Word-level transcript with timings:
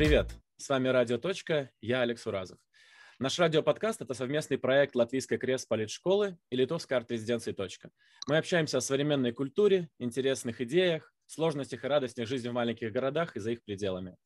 Привет! 0.00 0.30
С 0.56 0.70
вами 0.70 0.88
Радио 0.88 1.18
Точка, 1.18 1.70
я 1.82 2.00
Алекс 2.00 2.26
Уразов. 2.26 2.58
Наш 3.18 3.38
радиоподкаст– 3.38 4.00
это 4.00 4.14
совместный 4.14 4.56
проект 4.56 4.96
Латвийской 4.96 5.36
крест 5.36 5.68
политшколы 5.68 6.38
и 6.48 6.56
Литовской 6.56 6.96
арт-резиденции 6.96 7.52
«Точка». 7.52 7.90
Мы 8.26 8.38
общаемся 8.38 8.78
о 8.78 8.80
современной 8.80 9.32
культуре, 9.32 9.90
интересных 9.98 10.62
идеях, 10.62 11.12
сложностях 11.26 11.84
и 11.84 11.86
радостях 11.86 12.26
жизни 12.26 12.48
в 12.48 12.54
маленьких 12.54 12.90
городах 12.90 13.36
и 13.36 13.40
за 13.40 13.50
их 13.50 13.62
пределами. 13.62 14.16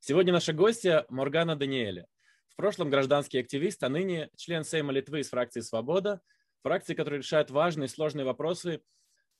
Сегодня 0.00 0.32
наша 0.32 0.54
гостья 0.54 1.04
Моргана 1.10 1.56
Даниэля. 1.56 2.06
В 2.48 2.56
прошлом 2.56 2.88
гражданский 2.88 3.38
активист, 3.38 3.82
а 3.84 3.90
ныне 3.90 4.30
член 4.34 4.64
Сейма 4.64 4.94
Литвы 4.94 5.20
из 5.20 5.28
фракции 5.28 5.60
«Свобода», 5.60 6.22
фракции, 6.62 6.94
которая 6.94 7.20
решает 7.20 7.50
важные 7.50 7.84
и 7.84 7.90
сложные 7.90 8.24
вопросы, 8.24 8.80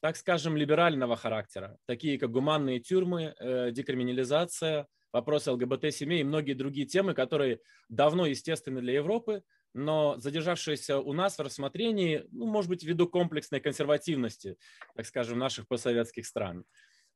так 0.00 0.18
скажем, 0.18 0.54
либерального 0.54 1.16
характера, 1.16 1.78
такие 1.86 2.18
как 2.18 2.30
гуманные 2.30 2.78
тюрьмы, 2.78 3.34
э, 3.40 3.70
декриминализация, 3.70 4.86
вопросы 5.12 5.52
ЛГБТ-семей 5.52 6.20
и 6.20 6.24
многие 6.24 6.54
другие 6.54 6.86
темы, 6.86 7.14
которые 7.14 7.60
давно 7.88 8.26
естественны 8.26 8.80
для 8.80 8.94
Европы, 8.94 9.42
но 9.74 10.16
задержавшиеся 10.18 10.98
у 10.98 11.12
нас 11.12 11.38
в 11.38 11.42
рассмотрении, 11.42 12.24
ну, 12.30 12.46
может 12.46 12.70
быть, 12.70 12.84
ввиду 12.84 13.08
комплексной 13.08 13.60
консервативности, 13.60 14.56
так 14.94 15.06
скажем, 15.06 15.38
наших 15.38 15.68
постсоветских 15.68 16.26
стран. 16.26 16.64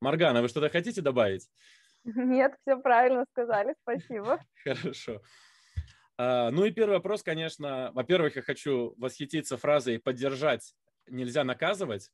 Маргана, 0.00 0.42
вы 0.42 0.48
что-то 0.48 0.68
хотите 0.68 1.00
добавить? 1.00 1.48
Нет, 2.04 2.54
все 2.62 2.76
правильно 2.76 3.24
сказали, 3.30 3.74
спасибо. 3.82 4.40
Хорошо. 4.64 5.22
А, 6.18 6.50
ну 6.50 6.64
и 6.64 6.70
первый 6.70 6.94
вопрос, 6.94 7.22
конечно, 7.22 7.90
во-первых, 7.94 8.36
я 8.36 8.42
хочу 8.42 8.94
восхититься 8.98 9.56
фразой 9.56 9.98
«поддержать 9.98 10.74
нельзя 11.08 11.44
наказывать», 11.44 12.10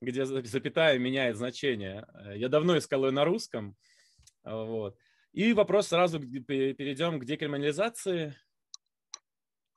где 0.00 0.24
запятая 0.24 0.98
меняет 0.98 1.36
значение. 1.36 2.06
Я 2.34 2.48
давно 2.48 2.78
искал 2.78 3.06
ее 3.06 3.10
на 3.10 3.24
русском. 3.24 3.76
Вот. 4.44 4.96
И 5.32 5.52
вопрос 5.52 5.88
сразу 5.88 6.20
перейдем 6.20 7.20
к 7.20 7.24
декриминализации. 7.24 8.34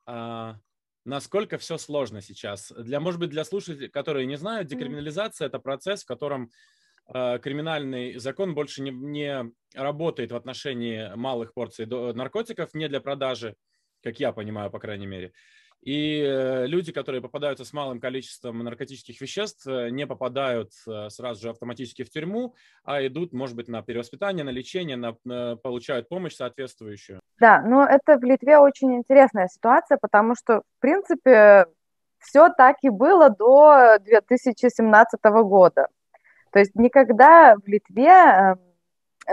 А, 0.06 0.58
насколько 1.04 1.58
все 1.58 1.78
сложно 1.78 2.20
сейчас? 2.20 2.72
Для, 2.72 3.00
может 3.00 3.20
быть, 3.20 3.30
для 3.30 3.44
слушателей, 3.44 3.88
которые 3.88 4.26
не 4.26 4.36
знают, 4.36 4.68
декриминализация– 4.68 5.46
это 5.48 5.58
процесс, 5.58 6.02
в 6.02 6.06
котором 6.06 6.50
Э, 7.12 7.38
криминальный 7.38 8.18
закон 8.18 8.54
больше 8.54 8.82
не, 8.82 8.90
не 8.90 9.52
работает 9.74 10.32
в 10.32 10.36
отношении 10.36 11.14
малых 11.14 11.52
порций 11.54 11.86
наркотиков, 11.86 12.74
не 12.74 12.88
для 12.88 13.00
продажи, 13.00 13.56
как 14.02 14.20
я 14.20 14.32
понимаю, 14.32 14.70
по 14.70 14.78
крайней 14.78 15.06
мере. 15.06 15.32
И 15.82 16.22
э, 16.22 16.66
люди, 16.66 16.92
которые 16.92 17.20
попадаются 17.20 17.64
с 17.64 17.72
малым 17.72 18.00
количеством 18.00 18.58
наркотических 18.60 19.20
веществ, 19.20 19.66
э, 19.66 19.90
не 19.90 20.06
попадают 20.06 20.72
сразу 21.08 21.42
же 21.42 21.50
автоматически 21.50 22.04
в 22.04 22.10
тюрьму, 22.10 22.54
а 22.84 23.04
идут, 23.06 23.32
может 23.32 23.56
быть, 23.56 23.68
на 23.68 23.82
перевоспитание, 23.82 24.44
на 24.44 24.50
лечение, 24.50 24.96
на, 24.96 25.16
на, 25.24 25.56
получают 25.56 26.08
помощь 26.08 26.34
соответствующую. 26.34 27.20
Да, 27.40 27.60
но 27.62 27.84
это 27.84 28.16
в 28.16 28.22
Литве 28.22 28.58
очень 28.58 28.94
интересная 28.94 29.48
ситуация, 29.48 29.98
потому 30.00 30.34
что, 30.36 30.60
в 30.60 30.80
принципе, 30.80 31.66
все 32.22 32.48
так 32.50 32.76
и 32.82 32.88
было 32.88 33.30
до 33.30 33.98
2017 34.00 35.20
года. 35.24 35.88
То 36.52 36.58
есть 36.58 36.74
никогда 36.74 37.56
в 37.56 37.66
Литве 37.66 38.06
эм, 38.06 38.60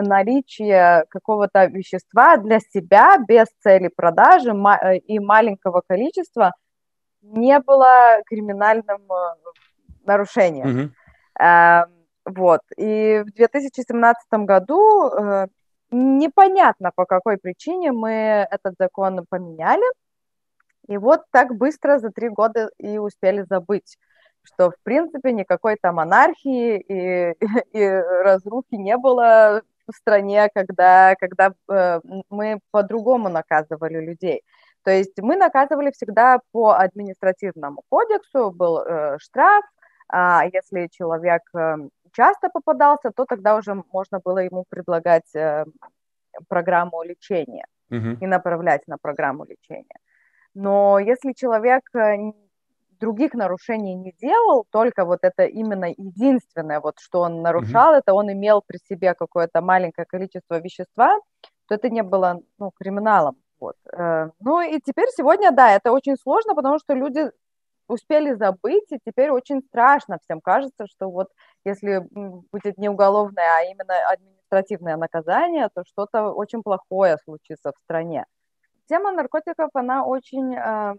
наличие 0.01 1.05
какого-то 1.09 1.65
вещества 1.65 2.37
для 2.37 2.59
себя 2.59 3.17
без 3.27 3.47
цели 3.61 3.87
продажи 3.87 4.51
э, 4.51 4.97
и 4.97 5.19
маленького 5.19 5.81
количества 5.87 6.53
не 7.21 7.59
было 7.59 8.21
криминальным 8.25 9.01
э, 9.11 9.35
нарушением. 10.05 10.93
Mm-hmm. 11.39 11.85
Вот. 12.25 12.61
И 12.77 13.23
в 13.25 13.31
2017 13.33 14.23
году 14.31 15.09
э, 15.09 15.47
непонятно 15.91 16.91
по 16.95 17.05
какой 17.05 17.37
причине 17.37 17.91
мы 17.91 18.47
этот 18.49 18.75
закон 18.79 19.25
поменяли. 19.29 19.85
И 20.87 20.97
вот 20.97 21.21
так 21.31 21.55
быстро 21.55 21.99
за 21.99 22.09
три 22.09 22.29
года 22.29 22.69
и 22.77 22.97
успели 22.97 23.45
забыть 23.47 23.97
что, 24.43 24.71
в 24.71 24.75
принципе, 24.83 25.31
никакой 25.31 25.77
там 25.81 25.95
монархии 25.95 26.77
и, 26.79 27.35
и 27.77 27.87
разрухи 27.87 28.75
не 28.75 28.97
было 28.97 29.61
в 29.91 29.95
стране, 29.95 30.49
когда, 30.53 31.15
когда 31.15 31.53
э, 31.71 31.99
мы 32.29 32.59
по-другому 32.71 33.29
наказывали 33.29 33.99
людей. 33.99 34.41
То 34.83 34.91
есть 34.91 35.19
мы 35.21 35.35
наказывали 35.35 35.91
всегда 35.91 36.39
по 36.51 36.71
административному 36.71 37.83
кодексу, 37.89 38.51
был 38.51 38.79
э, 38.79 39.17
штраф, 39.19 39.63
а 40.07 40.45
если 40.51 40.87
человек 40.91 41.41
э, 41.55 41.75
часто 42.13 42.49
попадался, 42.49 43.11
то 43.11 43.25
тогда 43.25 43.55
уже 43.55 43.75
можно 43.91 44.19
было 44.23 44.39
ему 44.39 44.65
предлагать 44.69 45.35
э, 45.35 45.65
программу 46.47 47.03
лечения 47.03 47.65
uh-huh. 47.91 48.17
и 48.21 48.27
направлять 48.27 48.87
на 48.87 48.97
программу 48.97 49.45
лечения. 49.45 49.99
Но 50.55 50.99
если 50.99 51.33
человек 51.33 51.83
э, 51.93 52.15
других 52.99 53.33
нарушений 53.33 53.95
не 53.95 54.13
делал, 54.21 54.65
только 54.71 55.05
вот 55.05 55.19
это 55.21 55.45
именно 55.45 55.85
единственное, 55.85 56.79
вот 56.79 56.99
что 56.99 57.21
он 57.21 57.41
нарушал, 57.41 57.93
mm-hmm. 57.93 57.99
это 57.99 58.13
он 58.13 58.31
имел 58.31 58.61
при 58.65 58.77
себе 58.77 59.13
какое-то 59.13 59.61
маленькое 59.61 60.05
количество 60.05 60.59
вещества, 60.59 61.19
то 61.67 61.75
это 61.75 61.89
не 61.89 62.03
было 62.03 62.41
ну, 62.57 62.71
криминалом. 62.71 63.37
Вот. 63.59 63.75
Э, 63.93 64.29
ну 64.39 64.61
и 64.61 64.79
теперь 64.79 65.09
сегодня, 65.15 65.51
да, 65.51 65.71
это 65.71 65.91
очень 65.91 66.15
сложно, 66.17 66.55
потому 66.55 66.79
что 66.79 66.93
люди 66.93 67.29
успели 67.87 68.33
забыть, 68.33 68.91
и 68.91 68.99
теперь 69.03 69.31
очень 69.31 69.61
страшно 69.61 70.19
всем 70.23 70.41
кажется, 70.41 70.85
что 70.87 71.09
вот 71.09 71.29
если 71.65 72.07
будет 72.51 72.77
не 72.77 72.89
уголовное, 72.89 73.57
а 73.57 73.63
именно 73.63 73.95
административное 74.11 74.95
наказание, 74.95 75.69
то 75.73 75.83
что-то 75.85 76.31
очень 76.31 76.61
плохое 76.61 77.17
случится 77.23 77.71
в 77.71 77.79
стране. 77.83 78.25
Тема 78.87 79.11
наркотиков, 79.11 79.69
она 79.73 80.05
очень 80.05 80.55
э, 80.55 80.95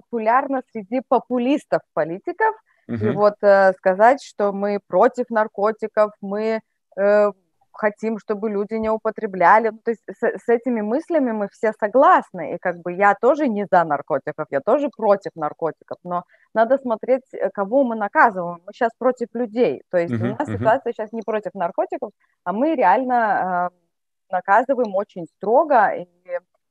популярна 0.00 0.62
среди 0.72 1.00
популистов-политиков. 1.08 2.54
Угу. 2.88 3.04
И 3.04 3.10
вот 3.10 3.34
э, 3.42 3.72
сказать, 3.72 4.22
что 4.22 4.52
мы 4.52 4.78
против 4.86 5.30
наркотиков, 5.30 6.12
мы 6.20 6.60
э, 6.96 7.32
хотим, 7.76 8.18
чтобы 8.18 8.50
люди 8.50 8.74
не 8.74 8.90
употребляли. 8.90 9.70
Ну, 9.70 9.78
то 9.84 9.90
есть 9.90 10.02
с, 10.08 10.22
с 10.22 10.48
этими 10.48 10.80
мыслями 10.80 11.32
мы 11.32 11.48
все 11.48 11.72
согласны. 11.80 12.54
И 12.54 12.58
как 12.58 12.76
бы 12.82 12.92
я 12.92 13.14
тоже 13.14 13.48
не 13.48 13.66
за 13.70 13.84
наркотиков, 13.84 14.46
я 14.50 14.60
тоже 14.60 14.88
против 14.96 15.32
наркотиков. 15.34 15.98
Но 16.04 16.24
надо 16.54 16.78
смотреть, 16.78 17.22
э, 17.32 17.50
кого 17.50 17.84
мы 17.84 17.96
наказываем. 17.96 18.60
Мы 18.66 18.72
сейчас 18.72 18.90
против 18.98 19.28
людей. 19.34 19.82
То 19.90 19.98
есть 19.98 20.14
uh-huh, 20.14 20.32
у 20.32 20.36
нас 20.36 20.48
uh-huh. 20.48 20.58
ситуация 20.58 20.92
сейчас 20.92 21.12
не 21.12 21.22
против 21.22 21.54
наркотиков, 21.54 22.10
а 22.44 22.52
мы 22.52 22.74
реально 22.74 23.70
э, 23.72 24.34
наказываем 24.34 24.94
очень 24.94 25.26
строго. 25.36 25.88
И 25.88 26.06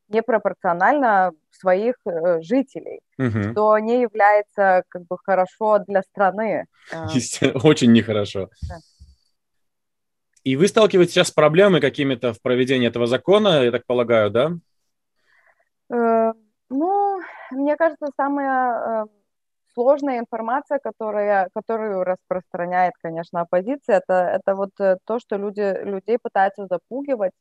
непропорционально 0.07 1.31
своих 1.51 1.95
э, 2.05 2.41
жителей, 2.41 3.01
угу. 3.17 3.51
что 3.51 3.79
не 3.79 4.01
является 4.01 4.83
как 4.89 5.03
бы 5.03 5.17
хорошо 5.23 5.79
для 5.79 6.01
страны. 6.03 6.65
А. 6.93 7.07
Очень 7.63 7.91
нехорошо. 7.91 8.49
Да. 8.69 8.75
И 10.43 10.55
вы 10.55 10.67
сталкиваетесь 10.67 11.13
сейчас 11.13 11.29
с 11.29 11.31
проблемами 11.31 11.79
какими-то 11.79 12.33
в 12.33 12.41
проведении 12.41 12.87
этого 12.87 13.07
закона, 13.07 13.63
я 13.63 13.71
так 13.71 13.85
полагаю, 13.87 14.29
да? 14.29 14.51
Э, 15.91 16.33
ну, 16.69 17.21
мне 17.51 17.75
кажется, 17.75 18.07
самая 18.15 19.05
э, 19.05 19.05
сложная 19.73 20.19
информация, 20.19 20.77
которая, 20.77 21.49
которую 21.55 22.03
распространяет, 22.03 22.93
конечно, 23.01 23.41
оппозиция, 23.41 23.97
это, 23.97 24.13
это 24.13 24.55
вот 24.55 24.69
то, 24.77 25.19
что 25.19 25.37
люди, 25.37 25.83
людей 25.83 26.19
пытаются 26.21 26.67
запугивать 26.67 27.33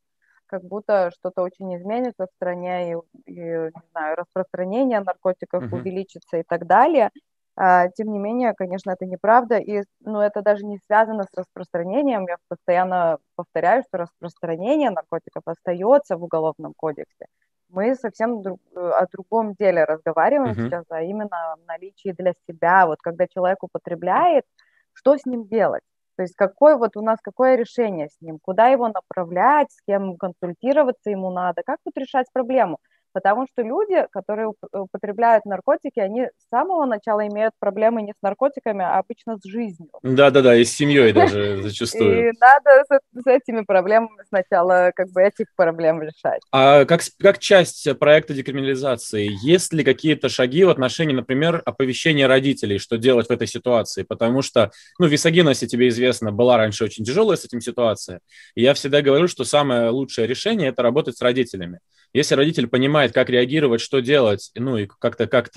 как 0.46 0.62
будто 0.62 1.10
что-то 1.10 1.42
очень 1.42 1.76
изменится 1.76 2.26
в 2.26 2.34
стране, 2.36 2.92
и, 2.92 2.96
и 3.26 3.34
не 3.34 3.82
знаю, 3.92 4.16
распространение 4.16 5.00
наркотиков 5.00 5.64
uh-huh. 5.64 5.74
увеличится 5.74 6.38
и 6.38 6.42
так 6.42 6.66
далее. 6.66 7.10
А, 7.56 7.88
тем 7.88 8.12
не 8.12 8.18
менее, 8.18 8.52
конечно, 8.54 8.90
это 8.90 9.06
неправда, 9.06 9.58
и 9.58 9.82
ну, 10.00 10.20
это 10.20 10.42
даже 10.42 10.64
не 10.64 10.78
связано 10.86 11.22
с 11.24 11.34
распространением. 11.36 12.26
Я 12.26 12.36
постоянно 12.48 13.18
повторяю, 13.36 13.84
что 13.86 13.98
распространение 13.98 14.90
наркотиков 14.90 15.42
остается 15.46 16.16
в 16.16 16.24
Уголовном 16.24 16.74
кодексе. 16.76 17.26
Мы 17.68 17.94
совсем 17.94 18.42
друг, 18.42 18.60
о 18.74 19.06
другом 19.06 19.54
деле 19.54 19.84
разговариваем 19.84 20.52
uh-huh. 20.52 20.64
сейчас, 20.64 20.84
а 20.90 21.02
именно 21.02 21.52
о 21.52 21.56
наличии 21.66 22.12
для 22.12 22.34
себя. 22.48 22.86
Вот 22.86 23.00
когда 23.00 23.26
человек 23.26 23.62
употребляет, 23.62 24.44
что 24.92 25.16
с 25.16 25.24
ним 25.24 25.46
делать? 25.46 25.82
То 26.16 26.22
есть 26.22 26.34
какое 26.36 26.76
вот 26.76 26.96
у 26.96 27.02
нас 27.02 27.18
какое 27.22 27.56
решение 27.56 28.08
с 28.08 28.20
ним, 28.20 28.38
куда 28.42 28.68
его 28.68 28.88
направлять, 28.88 29.70
с 29.72 29.80
кем 29.86 30.16
консультироваться 30.16 31.10
ему 31.10 31.30
надо, 31.30 31.62
как 31.64 31.78
тут 31.84 31.96
решать 31.96 32.26
проблему. 32.32 32.78
Потому 33.14 33.46
что 33.52 33.62
люди, 33.62 34.06
которые 34.10 34.52
употребляют 34.72 35.44
наркотики, 35.44 36.00
они 36.00 36.24
с 36.24 36.48
самого 36.50 36.84
начала 36.84 37.24
имеют 37.28 37.52
проблемы 37.60 38.02
не 38.02 38.12
с 38.12 38.20
наркотиками, 38.20 38.84
а 38.84 38.98
обычно 38.98 39.38
с 39.38 39.44
жизнью. 39.44 39.90
Да-да-да, 40.02 40.56
и 40.56 40.64
с 40.64 40.72
семьей 40.72 41.12
даже 41.14 41.62
зачастую. 41.62 42.30
И 42.30 42.32
надо 42.40 42.84
с 43.12 43.26
этими 43.26 43.62
проблемами 43.62 44.20
сначала 44.28 44.90
как 44.96 45.10
бы 45.12 45.22
этих 45.22 45.46
проблем 45.54 46.02
решать. 46.02 46.40
А 46.50 46.84
как, 46.86 47.02
как 47.20 47.38
часть 47.38 47.88
проекта 48.00 48.34
декриминализации, 48.34 49.30
есть 49.46 49.72
ли 49.72 49.84
какие-то 49.84 50.28
шаги 50.28 50.64
в 50.64 50.70
отношении, 50.70 51.14
например, 51.14 51.62
оповещения 51.64 52.26
родителей, 52.26 52.78
что 52.78 52.98
делать 52.98 53.28
в 53.28 53.30
этой 53.30 53.46
ситуации? 53.46 54.02
Потому 54.02 54.42
что, 54.42 54.72
ну, 54.98 55.06
висогенность, 55.06 55.64
тебе 55.70 55.88
известно, 55.88 56.32
была 56.32 56.56
раньше 56.56 56.82
очень 56.82 57.04
тяжелая 57.04 57.36
с 57.36 57.44
этим 57.44 57.60
ситуация. 57.60 58.18
И 58.56 58.62
я 58.62 58.74
всегда 58.74 59.02
говорю, 59.02 59.28
что 59.28 59.44
самое 59.44 59.90
лучшее 59.90 60.26
решение– 60.26 60.68
это 60.70 60.82
работать 60.82 61.16
с 61.16 61.22
родителями. 61.22 61.78
Если 62.14 62.36
родитель 62.36 62.68
понимает, 62.68 63.12
как 63.12 63.28
реагировать, 63.28 63.80
что 63.80 64.00
делать, 64.00 64.52
ну 64.54 64.76
и 64.76 64.86
как-то 64.86 65.26
как 65.26 65.50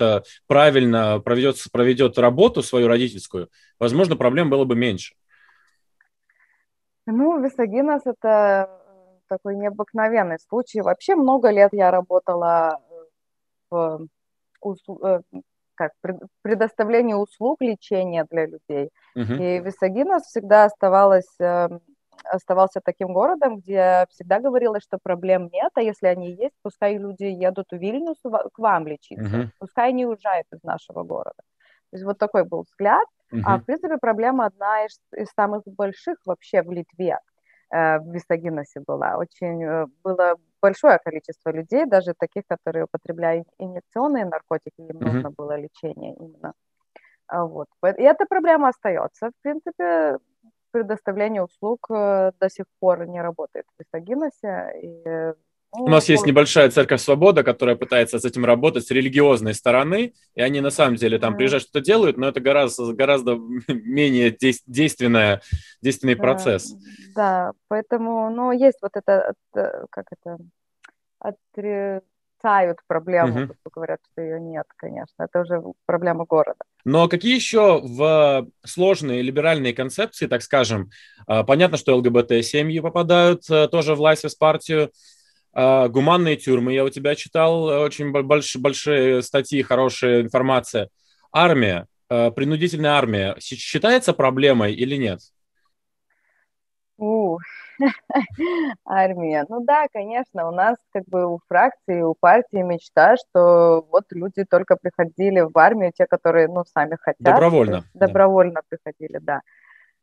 правильно 0.48 1.20
проведет, 1.20 1.56
проведет 1.72 2.18
работу 2.18 2.62
свою 2.62 2.88
родительскую, 2.88 3.48
возможно, 3.78 4.16
проблем 4.16 4.50
было 4.50 4.64
бы 4.64 4.74
меньше. 4.74 5.14
Ну, 7.06 7.40
висогинос– 7.42 8.02
это 8.04 8.68
такой 9.28 9.54
необыкновенный 9.56 10.38
случай. 10.40 10.80
Вообще 10.80 11.14
много 11.14 11.50
лет 11.50 11.70
я 11.72 11.90
работала 11.90 12.80
в 13.70 14.08
э, 14.64 15.20
как, 15.74 15.92
предоставлении 16.42 17.14
услуг 17.14 17.62
лечения 17.62 18.26
для 18.30 18.46
людей. 18.46 18.90
Uh-huh. 19.16 19.36
И 19.36 19.60
Висагинос 19.60 20.24
всегда 20.24 20.64
оставалась 20.64 21.32
эм, 21.38 21.80
оставался 22.24 22.80
таким 22.84 23.12
городом, 23.12 23.58
где 23.58 24.06
всегда 24.10 24.40
говорилось, 24.40 24.82
что 24.82 24.98
проблем 25.02 25.48
нет, 25.52 25.70
а 25.74 25.82
если 25.82 26.06
они 26.06 26.32
есть, 26.32 26.54
пускай 26.62 26.96
люди 26.98 27.24
едут 27.24 27.66
в 27.70 27.76
Вильнюс 27.76 28.18
к 28.22 28.58
вам 28.58 28.86
лечиться, 28.86 29.36
uh-huh. 29.36 29.48
пускай 29.58 29.92
не 29.92 30.06
уезжают 30.06 30.46
из 30.52 30.62
нашего 30.62 31.02
города. 31.02 31.42
То 31.90 31.96
есть 31.96 32.04
вот 32.04 32.18
такой 32.18 32.44
был 32.44 32.62
взгляд. 32.62 33.06
Uh-huh. 33.32 33.42
А 33.44 33.58
в 33.58 33.64
принципе 33.64 33.96
проблема 33.98 34.46
одна 34.46 34.84
из, 34.84 35.00
из 35.16 35.28
самых 35.36 35.62
больших 35.66 36.16
вообще 36.24 36.62
в 36.62 36.70
Литве 36.70 37.18
э, 37.70 37.98
в 37.98 38.12
Висагиносе 38.12 38.80
была. 38.86 39.16
Очень 39.16 39.64
э, 39.64 39.86
было 40.02 40.36
большое 40.62 40.98
количество 40.98 41.50
людей, 41.50 41.86
даже 41.86 42.14
таких, 42.18 42.44
которые 42.46 42.84
употребляют 42.84 43.46
инъекционные 43.58 44.24
наркотики, 44.24 44.80
им 44.80 44.96
uh-huh. 44.96 45.12
нужно 45.12 45.30
было 45.30 45.56
лечение 45.56 46.14
именно. 46.14 46.52
А 47.28 47.44
вот. 47.44 47.68
И 47.82 48.02
эта 48.02 48.24
проблема 48.26 48.68
остается. 48.68 49.30
В 49.30 49.42
принципе, 49.42 50.18
предоставление 50.70 51.42
услуг 51.42 51.86
э, 51.90 52.32
до 52.40 52.50
сих 52.50 52.66
пор 52.80 53.06
не 53.06 53.20
работает 53.20 53.66
в 53.76 53.82
Висагиносе. 53.82 54.72
И 54.82 55.34
ну, 55.76 55.84
У 55.84 55.88
нас 55.88 56.08
есть 56.08 56.24
небольшая 56.24 56.70
церковь 56.70 57.00
Свобода, 57.00 57.44
которая 57.44 57.76
пытается 57.76 58.18
с 58.18 58.24
этим 58.24 58.44
работать 58.44 58.86
с 58.86 58.90
религиозной 58.90 59.52
стороны, 59.52 60.14
и 60.34 60.40
они 60.40 60.60
на 60.60 60.70
самом 60.70 60.96
деле 60.96 61.18
там 61.18 61.36
приезжают, 61.36 61.64
что-то 61.64 61.84
делают, 61.84 62.16
но 62.16 62.28
это 62.28 62.40
гораздо, 62.40 62.92
гораздо 62.94 63.36
менее 63.68 64.34
действенная, 64.66 65.42
действенный 65.82 66.16
процесс. 66.16 66.74
Да, 67.14 67.52
поэтому, 67.68 68.30
ну, 68.30 68.52
есть 68.52 68.78
вот 68.80 68.92
это, 68.94 69.34
как 69.52 70.06
это, 70.10 70.38
отрицают 72.38 72.78
проблему, 72.86 73.44
угу. 73.44 73.54
говорят, 73.72 74.00
что 74.12 74.22
ее 74.22 74.40
нет, 74.40 74.66
конечно, 74.76 75.24
это 75.24 75.40
уже 75.40 75.62
проблема 75.86 76.24
города. 76.24 76.58
Но 76.84 77.08
какие 77.08 77.34
еще 77.34 77.80
в 77.82 78.46
сложные 78.64 79.22
либеральные 79.22 79.74
концепции, 79.74 80.26
так 80.26 80.42
скажем, 80.42 80.90
а, 81.26 81.42
понятно, 81.44 81.76
что 81.76 81.96
ЛГБТ-семьи 81.96 82.80
попадают 82.80 83.48
э, 83.50 83.68
тоже 83.68 83.94
в 83.94 84.00
Лайсвес 84.00 84.34
партию, 84.34 84.90
гуманные 85.54 86.36
тюрьмы, 86.36 86.74
я 86.74 86.84
у 86.84 86.90
тебя 86.90 87.16
читал 87.16 87.64
очень 87.64 88.12
большие, 88.12 88.62
большие 88.62 89.22
статьи, 89.22 89.62
хорошая 89.62 90.20
информация. 90.20 90.88
Армия, 91.32 91.86
э, 92.10 92.30
принудительная 92.30 92.92
армия 92.92 93.34
считается 93.40 94.12
проблемой 94.12 94.74
или 94.74 94.96
нет? 94.96 95.20
У, 96.96 97.38
армия. 98.84 99.46
Ну 99.48 99.64
да, 99.64 99.86
конечно, 99.92 100.48
у 100.48 100.52
нас 100.52 100.76
как 100.92 101.04
бы 101.06 101.26
у 101.26 101.40
фракции, 101.48 102.02
у 102.02 102.14
партии 102.14 102.62
мечта, 102.62 103.16
что 103.16 103.86
вот 103.90 104.04
люди 104.10 104.44
только 104.44 104.76
приходили 104.76 105.40
в 105.40 105.56
армию, 105.56 105.92
те, 105.92 106.06
которые, 106.06 106.48
ну, 106.48 106.64
сами 106.64 106.96
хотят. 107.00 107.20
Добровольно. 107.20 107.84
Добровольно 107.94 108.54
да. 108.54 108.62
приходили, 108.68 109.18
да. 109.18 109.40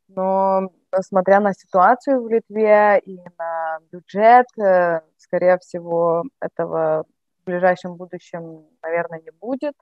Но 0.08 0.70
смотря 1.00 1.40
на 1.40 1.52
ситуацию 1.52 2.22
в 2.22 2.28
Литве 2.28 3.00
и 3.04 3.18
на 3.38 3.78
бюджет, 3.90 4.46
э, 4.58 5.00
скорее 5.16 5.58
всего, 5.58 6.24
этого 6.40 7.04
в 7.42 7.46
ближайшем 7.46 7.96
будущем, 7.96 8.64
наверное, 8.82 9.20
не 9.20 9.30
будет. 9.30 9.74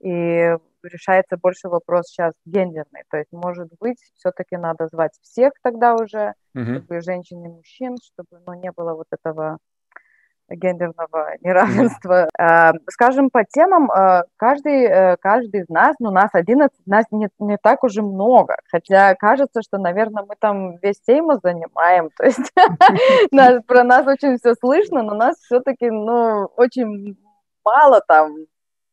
И 0.00 0.56
решается 0.88 1.36
больше 1.36 1.68
вопрос 1.68 2.06
сейчас 2.08 2.32
гендерный. 2.44 3.02
То 3.10 3.18
есть, 3.18 3.32
может 3.32 3.68
быть, 3.80 3.98
все-таки 4.14 4.56
надо 4.56 4.88
звать 4.92 5.12
всех 5.22 5.52
тогда 5.62 5.94
уже, 5.94 6.34
uh-huh. 6.56 6.76
чтобы 6.76 7.00
женщин 7.00 7.44
и 7.44 7.48
мужчин, 7.48 7.96
чтобы 8.02 8.42
ну, 8.46 8.54
не 8.54 8.70
было 8.72 8.94
вот 8.94 9.06
этого 9.10 9.58
гендерного 10.48 11.36
неравенства. 11.40 12.28
Mm-hmm. 12.38 12.78
Скажем, 12.90 13.30
по 13.30 13.44
темам, 13.44 13.90
а, 13.90 14.24
каждый, 14.36 14.84
э, 14.84 15.16
каждый 15.20 15.62
из 15.62 15.68
нас, 15.68 15.96
ну, 15.98 16.10
нас 16.10 16.30
11, 16.32 16.70
нас 16.86 17.04
не, 17.10 17.28
не 17.38 17.56
так 17.56 17.84
уже 17.84 18.02
много, 18.02 18.56
хотя 18.70 19.14
кажется, 19.14 19.62
что, 19.62 19.78
наверное, 19.78 20.24
мы 20.28 20.34
там 20.38 20.76
весь 20.78 21.00
Сейма 21.04 21.38
занимаем, 21.42 22.10
то 22.16 22.24
есть 22.24 22.52
про 23.66 23.84
нас 23.84 24.06
очень 24.06 24.38
все 24.38 24.54
слышно, 24.54 25.02
но 25.02 25.14
нас 25.14 25.36
все-таки, 25.38 25.90
ну, 25.90 26.46
очень 26.56 27.16
мало 27.64 28.02
там, 28.06 28.34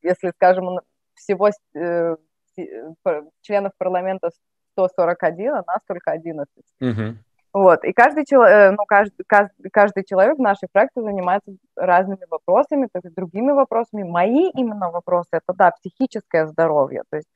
если, 0.02 0.32
скажем, 0.36 0.80
всего 1.22 1.50
э, 1.76 2.16
э, 2.58 3.22
членов 3.42 3.72
парламента 3.78 4.30
141, 4.74 5.54
а 5.54 5.64
нас 5.66 5.80
только 5.88 6.12
11. 6.12 6.48
Угу. 6.82 7.18
Вот, 7.54 7.84
и 7.84 7.92
каждый, 7.92 8.26
человек, 8.26 8.56
э, 8.56 8.72
ну, 8.72 8.86
каждый, 8.86 9.26
каждый, 9.28 9.70
каждый 9.72 10.04
человек 10.06 10.38
в 10.38 10.42
нашей 10.42 10.70
фракции 10.72 11.02
занимается 11.02 11.52
разными 11.76 12.26
вопросами, 12.30 12.88
то 12.92 13.02
есть 13.04 13.14
другими 13.14 13.52
вопросами. 13.52 14.04
Мои 14.04 14.50
именно 14.52 14.90
вопросы– 14.90 15.30
это, 15.34 15.54
да, 15.54 15.72
психическое 15.72 16.48
здоровье, 16.48 17.04
то 17.10 17.18
есть, 17.18 17.28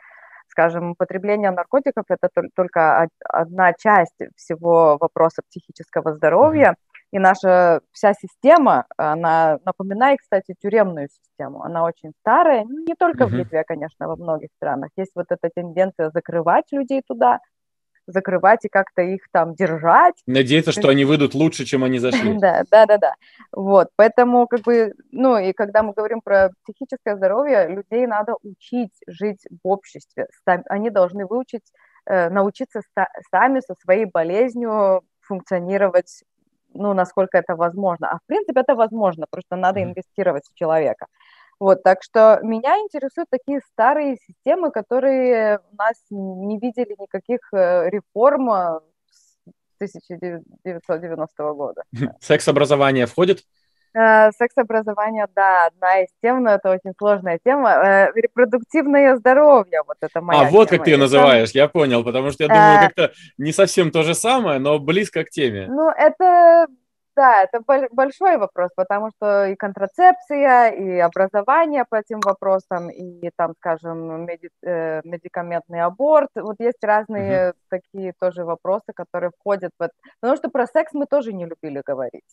скажем, 0.47 0.91
употребление 0.91 1.51
наркотиков– 1.51 2.05
это 2.09 2.29
только 2.55 3.07
одна 3.25 3.73
часть 3.73 4.17
всего 4.37 4.97
вопроса 4.97 5.41
психического 5.49 6.13
здоровья. 6.13 6.75
И 7.15 7.19
наша 7.19 7.79
вся 7.93 8.13
система, 8.13 8.83
она 8.97 9.59
напоминает, 9.63 10.19
кстати, 10.19 10.53
тюремную 10.61 11.07
систему. 11.07 11.63
Она 11.63 11.85
очень 11.85 12.11
старая, 12.19 12.65
ну, 12.65 12.83
не 12.85 12.93
только 12.93 13.23
mm-hmm. 13.23 13.27
в 13.27 13.33
Литве, 13.35 13.63
конечно, 13.63 14.09
во 14.09 14.17
многих 14.17 14.49
странах. 14.57 14.89
Есть 14.97 15.13
вот 15.15 15.27
эта 15.29 15.49
тенденция 15.55 16.11
закрывать 16.13 16.65
людей 16.73 17.01
туда, 17.07 17.39
закрывать 18.05 18.65
и 18.65 18.67
как-то 18.67 19.01
их 19.01 19.21
там 19.31 19.55
держать. 19.55 20.15
Надеяться, 20.27 20.73
что 20.73 20.89
они 20.89 21.05
выйдут 21.05 21.35
лучше, 21.35 21.63
чем 21.63 21.85
они 21.85 21.99
зашли. 21.99 22.33
Да, 22.37 22.63
да, 22.69 22.85
да, 22.85 22.97
да. 22.97 23.13
Вот, 23.53 23.87
поэтому 23.95 24.45
как 24.47 24.63
бы, 24.63 24.91
ну 25.11 25.37
и 25.37 25.53
когда 25.53 25.83
мы 25.83 25.93
говорим 25.93 26.19
про 26.19 26.49
психическое 26.65 27.15
здоровье, 27.15 27.69
людей 27.69 28.07
надо 28.07 28.33
учить 28.43 28.91
жить 29.07 29.47
в 29.63 29.65
обществе. 29.69 30.27
Они 30.45 30.89
должны 30.89 31.25
выучить, 31.25 31.63
э, 32.07 32.29
научиться 32.29 32.81
сами 33.31 33.61
со 33.61 33.73
своей 33.81 34.03
болезнью 34.03 35.03
функционировать 35.21 36.25
ну, 36.75 36.93
насколько 36.93 37.37
это 37.37 37.55
возможно. 37.55 38.09
А 38.11 38.17
в 38.17 38.25
принципе 38.27 38.61
это 38.61 38.75
возможно, 38.75 39.25
просто 39.29 39.55
надо 39.55 39.81
инвестировать 39.81 40.43
в 40.51 40.57
человека. 40.57 41.07
Вот, 41.59 41.83
так 41.83 42.03
что 42.03 42.39
меня 42.43 42.77
интересуют 42.79 43.29
такие 43.29 43.61
старые 43.71 44.17
системы, 44.17 44.71
которые 44.71 45.59
у 45.71 45.75
нас 45.77 45.95
не 46.09 46.59
видели 46.59 46.95
никаких 46.99 47.39
э, 47.53 47.89
реформ 47.89 48.51
э, 48.51 48.79
с 49.09 49.37
1990 49.77 51.53
года. 51.53 51.83
Секс-образование 52.19 53.05
входит? 53.05 53.45
Э, 53.97 54.29
секс-образование, 54.37 55.25
да, 55.33 55.67
одна 55.67 56.01
из 56.01 56.09
тем, 56.21 56.43
но 56.43 56.51
это 56.51 56.69
очень 56.69 56.91
сложная 56.97 57.39
тема. 57.43 58.09
Репродуктивное 58.13 59.15
здоровье, 59.15 59.83
вот 59.87 59.95
это 60.01 60.19
моя 60.21 60.41
А, 60.41 60.43
вот 60.49 60.67
тема. 60.67 60.77
как 60.77 60.85
ты 60.85 60.91
ее 60.91 60.97
называешь, 60.97 61.51
я 61.51 61.69
понял, 61.69 62.03
потому 62.03 62.31
что 62.31 62.43
я 62.43 62.49
думаю, 62.49 62.79
как-то 62.81 63.11
не 63.37 63.53
совсем 63.53 63.91
то 63.91 64.03
же 64.03 64.13
самое, 64.13 64.59
но 64.59 64.79
близко 64.79 65.23
к 65.23 65.29
теме. 65.29 65.67
Ну, 65.69 65.89
это 65.89 66.67
да, 67.15 67.43
это 67.43 67.61
большой 67.91 68.37
вопрос, 68.37 68.71
потому 68.75 69.11
что 69.15 69.45
и 69.45 69.55
контрацепция, 69.55 70.69
и 70.69 70.99
образование 70.99 71.85
по 71.89 71.95
этим 71.95 72.19
вопросам, 72.19 72.89
и 72.89 73.29
там, 73.35 73.53
скажем, 73.57 74.25
меди 74.25 74.49
э, 74.63 75.01
медикаментный 75.03 75.81
аборт. 75.81 76.29
Вот 76.35 76.55
есть 76.59 76.83
разные 76.83 77.49
угу. 77.49 77.57
такие 77.69 78.13
тоже 78.19 78.43
вопросы, 78.43 78.93
которые 78.93 79.31
входят 79.39 79.71
в 79.79 79.83
это. 79.83 79.93
Потому 80.19 80.37
что 80.37 80.49
про 80.49 80.67
секс 80.67 80.93
мы 80.93 81.05
тоже 81.05 81.33
не 81.33 81.45
любили 81.45 81.81
говорить. 81.85 82.23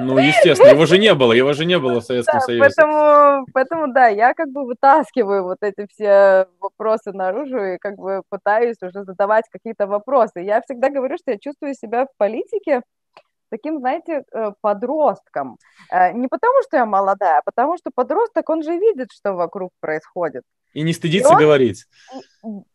Ну, 0.00 0.18
естественно, 0.18 0.70
его 0.70 0.86
же 0.86 0.98
не 0.98 1.14
было, 1.14 1.32
его 1.32 1.52
же 1.52 1.64
не 1.64 1.78
было 1.78 2.00
в 2.00 2.04
Советском 2.04 2.40
да, 2.40 2.46
Союзе. 2.46 2.62
Поэтому, 2.62 3.46
поэтому, 3.52 3.92
да, 3.92 4.08
я 4.08 4.34
как 4.34 4.48
бы 4.50 4.64
вытаскиваю 4.64 5.44
вот 5.44 5.58
эти 5.62 5.86
все 5.90 6.46
вопросы 6.60 7.12
наружу 7.12 7.58
и 7.58 7.78
как 7.78 7.96
бы 7.96 8.22
пытаюсь 8.28 8.76
уже 8.82 9.04
задавать 9.04 9.44
какие-то 9.50 9.86
вопросы. 9.86 10.40
Я 10.40 10.60
всегда 10.62 10.90
говорю, 10.90 11.16
что 11.16 11.32
я 11.32 11.38
чувствую 11.38 11.74
себя 11.74 12.04
в 12.04 12.16
политике, 12.16 12.82
таким, 13.50 13.78
знаете, 13.78 14.24
э, 14.32 14.52
подростком. 14.60 15.58
Э, 15.90 16.12
не 16.12 16.28
потому, 16.28 16.62
что 16.62 16.76
я 16.76 16.86
молодая, 16.86 17.38
а 17.38 17.42
потому 17.44 17.76
что 17.78 17.90
подросток, 17.94 18.48
он 18.50 18.62
же 18.62 18.76
видит, 18.76 19.08
что 19.12 19.34
вокруг 19.34 19.70
происходит. 19.80 20.42
И 20.74 20.82
не 20.82 20.92
стыдится 20.92 21.30
и 21.30 21.34
он, 21.34 21.40
говорить. 21.40 21.86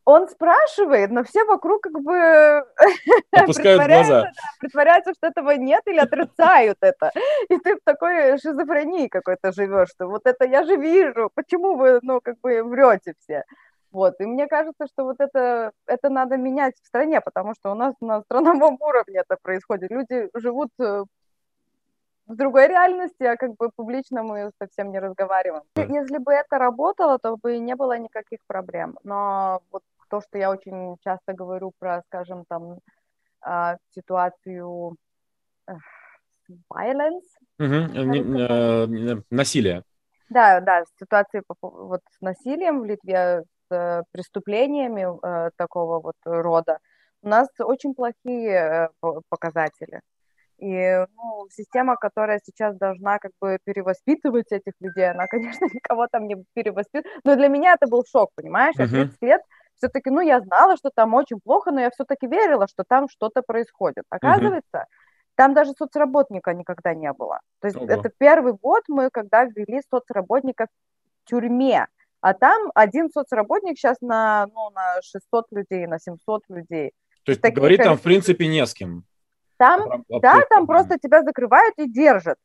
Он 0.03 0.27
спрашивает, 0.27 1.11
но 1.11 1.23
все 1.23 1.45
вокруг 1.45 1.81
как 1.81 1.93
бы 2.01 2.65
опускают 3.31 3.85
глаза. 3.85 4.21
Да, 4.23 4.31
притворяются, 4.59 5.13
что 5.13 5.27
этого 5.27 5.51
нет 5.51 5.83
или 5.85 5.99
отрицают 5.99 6.77
это. 6.81 7.11
И 7.49 7.57
ты 7.59 7.75
в 7.75 7.79
такой 7.85 8.37
шизофрении 8.39 9.07
какой-то 9.07 9.51
живешь, 9.51 9.89
что 9.89 10.07
вот 10.07 10.23
это 10.25 10.45
я 10.45 10.63
же 10.65 10.75
вижу, 10.75 11.29
почему 11.35 11.75
вы, 11.75 11.99
ну, 12.01 12.19
как 12.19 12.39
бы 12.41 12.63
врете 12.63 13.13
все. 13.19 13.43
Вот, 13.93 14.15
и 14.19 14.25
мне 14.25 14.47
кажется, 14.47 14.87
что 14.87 15.03
вот 15.03 15.17
это, 15.19 15.71
это 15.85 16.09
надо 16.09 16.35
менять 16.35 16.73
в 16.81 16.87
стране, 16.87 17.21
потому 17.21 17.53
что 17.53 17.71
у 17.71 17.75
нас 17.75 17.93
на 18.01 18.21
страновом 18.21 18.77
уровне 18.81 19.19
это 19.19 19.37
происходит. 19.39 19.91
Люди 19.91 20.29
живут 20.33 20.71
э, 20.79 21.03
в 22.25 22.35
другой 22.35 22.67
реальности, 22.67 23.21
а 23.23 23.37
как 23.37 23.55
бы 23.55 23.69
публично 23.75 24.23
мы 24.23 24.51
совсем 24.57 24.91
не 24.91 24.99
разговариваем. 24.99 25.61
Если 25.75 26.17
бы 26.17 26.33
это 26.33 26.57
работало, 26.57 27.19
то 27.19 27.37
бы 27.37 27.59
не 27.59 27.75
было 27.75 27.95
никаких 27.99 28.39
проблем. 28.47 28.97
Но 29.03 29.61
вот 29.71 29.83
то, 30.09 30.21
что 30.21 30.39
я 30.39 30.49
очень 30.49 30.97
часто 31.03 31.33
говорю 31.33 31.71
про, 31.77 32.01
скажем, 32.07 32.45
там, 32.45 32.79
а, 33.41 33.77
ситуацию 33.93 34.95
violence. 36.71 37.29
Угу. 37.59 39.23
Насилие. 39.29 39.83
Да, 40.29 40.61
да, 40.61 40.83
ситуации 40.99 41.43
вот 41.61 42.01
с 42.09 42.21
насилием 42.21 42.81
в 42.81 42.85
Литве 42.85 43.43
преступлениями 44.11 45.05
э, 45.05 45.51
такого 45.55 45.99
вот 45.99 46.15
рода, 46.25 46.79
у 47.21 47.29
нас 47.29 47.47
очень 47.59 47.93
плохие 47.93 48.89
э, 49.01 49.11
показатели. 49.29 50.01
И 50.59 51.05
ну, 51.15 51.47
система, 51.49 51.95
которая 51.95 52.39
сейчас 52.43 52.77
должна 52.77 53.19
как 53.19 53.31
бы 53.41 53.57
перевоспитывать 53.63 54.51
этих 54.51 54.73
людей, 54.79 55.09
она, 55.09 55.27
конечно, 55.29 55.65
никого 55.65 56.07
там 56.07 56.27
не 56.27 56.43
перевоспитывает. 56.53 57.21
Но 57.23 57.35
для 57.35 57.47
меня 57.47 57.73
это 57.73 57.87
был 57.87 58.03
шок, 58.05 58.29
понимаешь? 58.35 58.75
Я 58.77 58.87
30 58.87 59.21
лет 59.21 59.41
все-таки, 59.75 60.09
ну, 60.09 60.21
я 60.21 60.39
знала, 60.39 60.77
что 60.77 60.89
там 60.93 61.13
очень 61.13 61.39
плохо, 61.43 61.71
но 61.71 61.81
я 61.81 61.89
все-таки 61.89 62.27
верила, 62.27 62.67
что 62.67 62.83
там 62.87 63.09
что-то 63.09 63.41
происходит. 63.41 64.05
Оказывается, 64.09 64.77
uh 64.77 64.85
там 65.35 65.55
даже 65.55 65.71
соцработника 65.71 66.53
никогда 66.53 66.93
не 66.93 67.11
было. 67.11 67.39
То 67.59 67.67
есть 67.67 67.77
Ого. 67.77 67.87
это 67.87 68.11
первый 68.17 68.53
год 68.53 68.83
мы, 68.87 69.09
когда 69.11 69.45
ввели 69.45 69.81
соцработника 69.89 70.67
в 70.67 71.29
тюрьме. 71.29 71.87
А 72.23 72.33
там 72.33 72.71
один 72.73 73.09
соцработник 73.11 73.77
сейчас 73.77 73.97
на, 73.99 74.47
ну, 74.53 74.69
на 74.69 75.01
600 75.01 75.47
людей, 75.51 75.85
на 75.87 75.99
700 75.99 76.43
людей. 76.47 76.93
То 77.25 77.31
есть 77.31 77.41
Такие 77.41 77.57
говорить 77.57 77.83
там, 77.83 77.97
в 77.97 78.01
принципе, 78.01 78.47
не 78.47 78.65
с 78.65 78.73
кем. 78.73 79.03
Там, 79.57 80.05
да, 80.07 80.39
там 80.49 80.65
просто 80.65 80.97
тебя 80.97 81.21
закрывают 81.23 81.75
и 81.79 81.91
держат 81.91 82.37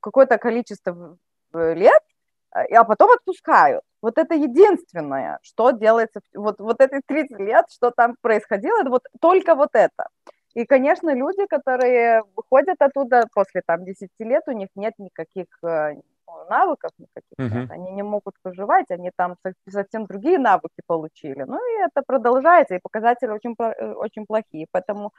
какое-то 0.00 0.36
количество 0.36 1.16
лет, 1.54 2.02
а 2.52 2.84
потом 2.84 3.12
отпускают. 3.12 3.80
Вот 4.02 4.18
это 4.18 4.34
единственное, 4.34 5.38
что 5.40 5.70
делается, 5.70 6.20
вот, 6.34 6.60
вот 6.60 6.82
эти 6.82 7.00
30 7.06 7.38
лет, 7.38 7.64
что 7.70 7.92
там 7.92 8.16
происходило, 8.20 8.86
вот 8.86 9.04
только 9.18 9.54
вот 9.54 9.70
это. 9.72 10.08
И, 10.52 10.66
конечно, 10.66 11.14
люди, 11.14 11.46
которые 11.46 12.22
выходят 12.36 12.76
оттуда 12.80 13.26
после 13.32 13.62
там 13.66 13.82
10 13.82 14.10
лет, 14.18 14.42
у 14.46 14.52
них 14.52 14.68
нет 14.74 14.92
никаких 14.98 15.46
э, 15.62 15.94
навыков 16.48 16.90
никаких 16.98 17.38
uh-huh. 17.38 17.60
нет, 17.62 17.70
они 17.70 17.92
не 17.92 18.02
могут 18.02 18.34
выживать, 18.44 18.90
они 18.90 19.10
там 19.16 19.36
совсем 19.68 20.06
другие 20.06 20.38
навыки 20.38 20.82
получили. 20.86 21.42
Ну 21.42 21.56
и 21.56 21.84
это 21.84 22.02
продолжается, 22.06 22.74
и 22.74 22.80
показатели 22.82 23.30
очень, 23.30 23.54
э, 23.58 23.92
очень 23.92 24.26
плохие. 24.26 24.66
Поэтому 24.70 25.12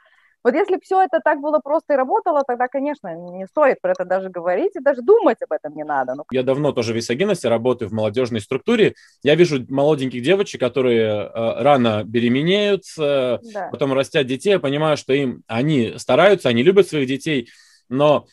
вот 0.44 0.54
если 0.54 0.78
все 0.82 1.02
это 1.02 1.20
так 1.20 1.40
было 1.40 1.60
просто 1.60 1.94
и 1.94 1.96
работало, 1.96 2.42
тогда, 2.46 2.66
конечно, 2.66 3.14
не 3.14 3.46
стоит 3.46 3.80
про 3.80 3.92
это 3.92 4.04
даже 4.04 4.28
говорить 4.28 4.74
и 4.74 4.80
даже 4.80 5.00
думать 5.00 5.38
об 5.40 5.52
этом 5.52 5.74
не 5.76 5.84
надо. 5.84 6.14
Ну, 6.14 6.24
я 6.32 6.42
давно 6.42 6.72
тоже 6.72 6.92
в 6.92 6.96
висогенности 6.96 7.46
работаю 7.46 7.88
в 7.88 7.92
молодежной 7.92 8.40
структуре. 8.40 8.94
Я 9.22 9.36
вижу 9.36 9.64
молоденьких 9.68 10.22
девочек, 10.22 10.60
которые 10.60 11.04
э, 11.04 11.62
рано 11.62 12.02
беременеют, 12.04 12.82
э, 12.98 13.38
да. 13.54 13.68
потом 13.70 13.92
растят 13.92 14.26
детей. 14.26 14.50
Я 14.50 14.60
понимаю, 14.60 14.96
что 14.96 15.12
им 15.12 15.44
они 15.46 15.94
стараются, 15.96 16.48
они 16.48 16.64
любят 16.64 16.88
своих 16.88 17.06
детей, 17.06 17.48
но 17.88 18.26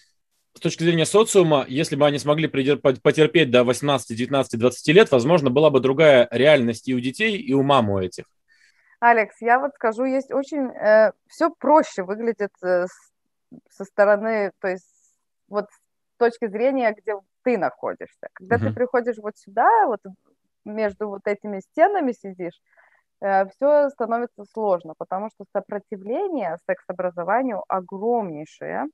с 0.53 0.59
точки 0.59 0.83
зрения 0.83 1.05
социума, 1.05 1.65
если 1.67 1.95
бы 1.95 2.05
они 2.05 2.17
смогли 2.19 2.47
потерпеть 2.47 3.51
до 3.51 3.63
18, 3.63 4.17
19, 4.17 4.59
20 4.59 4.87
лет, 4.89 5.11
возможно, 5.11 5.49
была 5.49 5.69
бы 5.69 5.79
другая 5.79 6.27
реальность 6.31 6.87
и 6.87 6.95
у 6.95 6.99
детей, 6.99 7.37
и 7.37 7.53
у 7.53 7.63
мам 7.63 7.89
у 7.89 7.99
этих. 7.99 8.25
Алекс, 8.99 9.35
я 9.39 9.59
вот 9.59 9.73
скажу, 9.75 10.03
есть 10.03 10.31
очень... 10.31 10.67
Э, 10.71 11.13
все 11.27 11.49
проще 11.49 12.03
выглядит 12.03 12.51
э, 12.61 12.85
со 13.69 13.85
стороны, 13.85 14.51
то 14.59 14.67
есть 14.67 15.13
вот 15.47 15.65
с 15.69 16.17
точки 16.17 16.47
зрения, 16.47 16.93
где 16.93 17.15
ты 17.43 17.57
находишься. 17.57 18.27
Когда 18.33 18.57
uh-huh. 18.57 18.67
ты 18.67 18.73
приходишь 18.73 19.17
вот 19.17 19.37
сюда, 19.37 19.87
вот 19.87 20.01
между 20.65 21.07
вот 21.07 21.21
этими 21.25 21.61
стенами 21.61 22.11
сидишь, 22.11 22.59
э, 23.21 23.47
все 23.47 23.89
становится 23.89 24.43
сложно, 24.51 24.93
потому 24.97 25.29
что 25.29 25.45
сопротивление 25.53 26.57
секс-образованию 26.67 27.63
огромнейшее. 27.69 28.87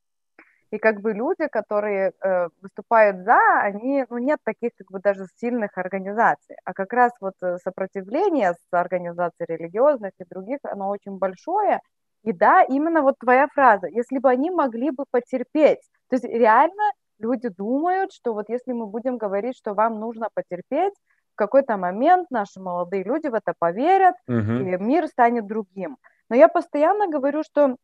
И 0.72 0.78
как 0.78 1.02
бы 1.02 1.14
люди, 1.14 1.48
которые 1.48 2.12
э, 2.22 2.48
выступают 2.62 3.24
за, 3.24 3.40
они, 3.62 4.06
ну, 4.10 4.18
нет 4.18 4.40
таких 4.44 4.72
как 4.78 4.92
бы 4.92 5.00
даже 5.00 5.26
сильных 5.38 5.78
организаций. 5.78 6.56
А 6.66 6.74
как 6.74 6.92
раз 6.92 7.12
вот 7.22 7.34
э, 7.42 7.58
сопротивление 7.64 8.54
с 8.54 8.74
организаций 8.74 9.46
религиозных 9.48 10.12
и 10.20 10.26
других, 10.26 10.60
оно 10.64 10.90
очень 10.90 11.18
большое. 11.18 11.80
И 12.24 12.34
да, 12.34 12.64
именно 12.64 13.02
вот 13.02 13.16
твоя 13.20 13.48
фраза, 13.48 13.88
если 13.88 14.18
бы 14.18 14.30
они 14.30 14.50
могли 14.50 14.90
бы 14.90 15.06
потерпеть. 15.12 15.82
То 16.10 16.16
есть 16.16 16.26
реально 16.26 16.92
люди 17.20 17.50
думают, 17.50 18.12
что 18.12 18.34
вот 18.34 18.50
если 18.50 18.74
мы 18.74 18.88
будем 18.88 19.18
говорить, 19.18 19.56
что 19.56 19.74
вам 19.74 20.00
нужно 20.00 20.30
потерпеть, 20.34 20.94
в 21.34 21.38
какой-то 21.38 21.78
момент 21.78 22.32
наши 22.32 22.60
молодые 22.60 23.04
люди 23.04 23.28
в 23.28 23.34
это 23.34 23.54
поверят, 23.60 24.16
угу. 24.28 24.36
и 24.36 24.78
мир 24.78 25.08
станет 25.08 25.46
другим. 25.46 25.98
Но 26.30 26.36
я 26.36 26.48
постоянно 26.48 27.08
говорю, 27.08 27.44
что 27.44 27.76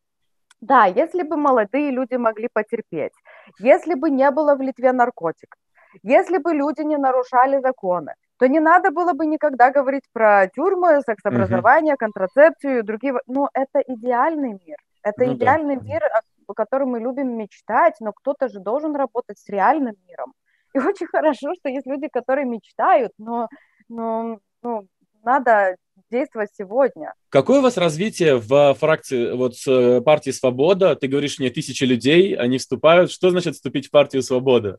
да, 0.62 0.86
если 0.86 1.24
бы 1.24 1.36
молодые 1.36 1.90
люди 1.90 2.14
могли 2.14 2.48
потерпеть, 2.52 3.12
если 3.58 3.94
бы 3.94 4.10
не 4.10 4.30
было 4.30 4.54
в 4.54 4.60
Литве 4.60 4.92
наркотиков, 4.92 5.58
если 6.04 6.38
бы 6.38 6.54
люди 6.54 6.82
не 6.82 6.96
нарушали 6.96 7.60
законы, 7.60 8.14
то 8.38 8.46
не 8.46 8.60
надо 8.60 8.92
было 8.92 9.12
бы 9.12 9.26
никогда 9.26 9.70
говорить 9.70 10.04
про 10.12 10.46
тюрьмы, 10.54 11.02
секс-образование, 11.02 11.94
угу. 11.94 11.98
контрацепцию 11.98 12.78
и 12.78 12.82
другие. 12.82 13.14
Но 13.26 13.50
это 13.52 13.80
идеальный 13.80 14.52
мир. 14.52 14.76
Это 15.02 15.26
ну, 15.26 15.34
идеальный 15.34 15.76
да. 15.76 15.82
мир, 15.82 16.02
о 16.46 16.54
котором 16.54 16.90
мы 16.90 17.00
любим 17.00 17.36
мечтать, 17.36 17.96
но 17.98 18.12
кто-то 18.12 18.48
же 18.48 18.60
должен 18.60 18.94
работать 18.94 19.38
с 19.38 19.48
реальным 19.48 19.96
миром. 20.08 20.32
И 20.74 20.78
очень 20.78 21.08
хорошо, 21.08 21.54
что 21.54 21.68
есть 21.70 21.86
люди, 21.86 22.06
которые 22.08 22.46
мечтают, 22.46 23.12
но, 23.18 23.48
но 23.88 24.38
ну, 24.62 24.86
надо 25.24 25.76
действовать 26.12 26.50
сегодня. 26.56 27.14
Какое 27.30 27.58
у 27.58 27.62
вас 27.62 27.76
развитие 27.76 28.36
в 28.36 28.74
фракции, 28.74 29.32
вот 29.32 29.56
с 29.56 29.66
э, 29.66 30.00
партии 30.02 30.30
«Свобода»? 30.30 30.94
Ты 30.94 31.08
говоришь, 31.08 31.38
мне 31.38 31.50
тысячи 31.50 31.84
людей, 31.84 32.36
они 32.36 32.58
вступают. 32.58 33.10
Что 33.10 33.30
значит 33.30 33.54
вступить 33.54 33.88
в 33.88 33.90
партию 33.90 34.22
«Свобода»? 34.22 34.78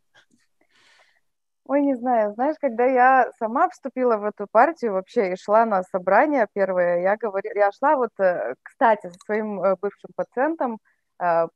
Ой, 1.66 1.82
не 1.82 1.96
знаю. 1.96 2.34
Знаешь, 2.34 2.56
когда 2.62 2.86
я 2.86 3.32
сама 3.40 3.68
вступила 3.70 4.18
в 4.18 4.26
эту 4.26 4.48
партию 4.52 4.94
вообще 4.94 5.34
и 5.34 5.36
шла 5.36 5.66
на 5.66 5.82
собрание 5.84 6.48
первое, 6.54 7.02
я 7.02 7.18
говорила, 7.18 7.58
я 7.58 7.72
шла 7.72 7.96
вот, 7.96 8.12
э, 8.20 8.54
кстати, 8.62 9.08
со 9.08 9.16
своим 9.26 9.62
э, 9.62 9.76
бывшим 9.82 10.12
пациентом, 10.16 10.80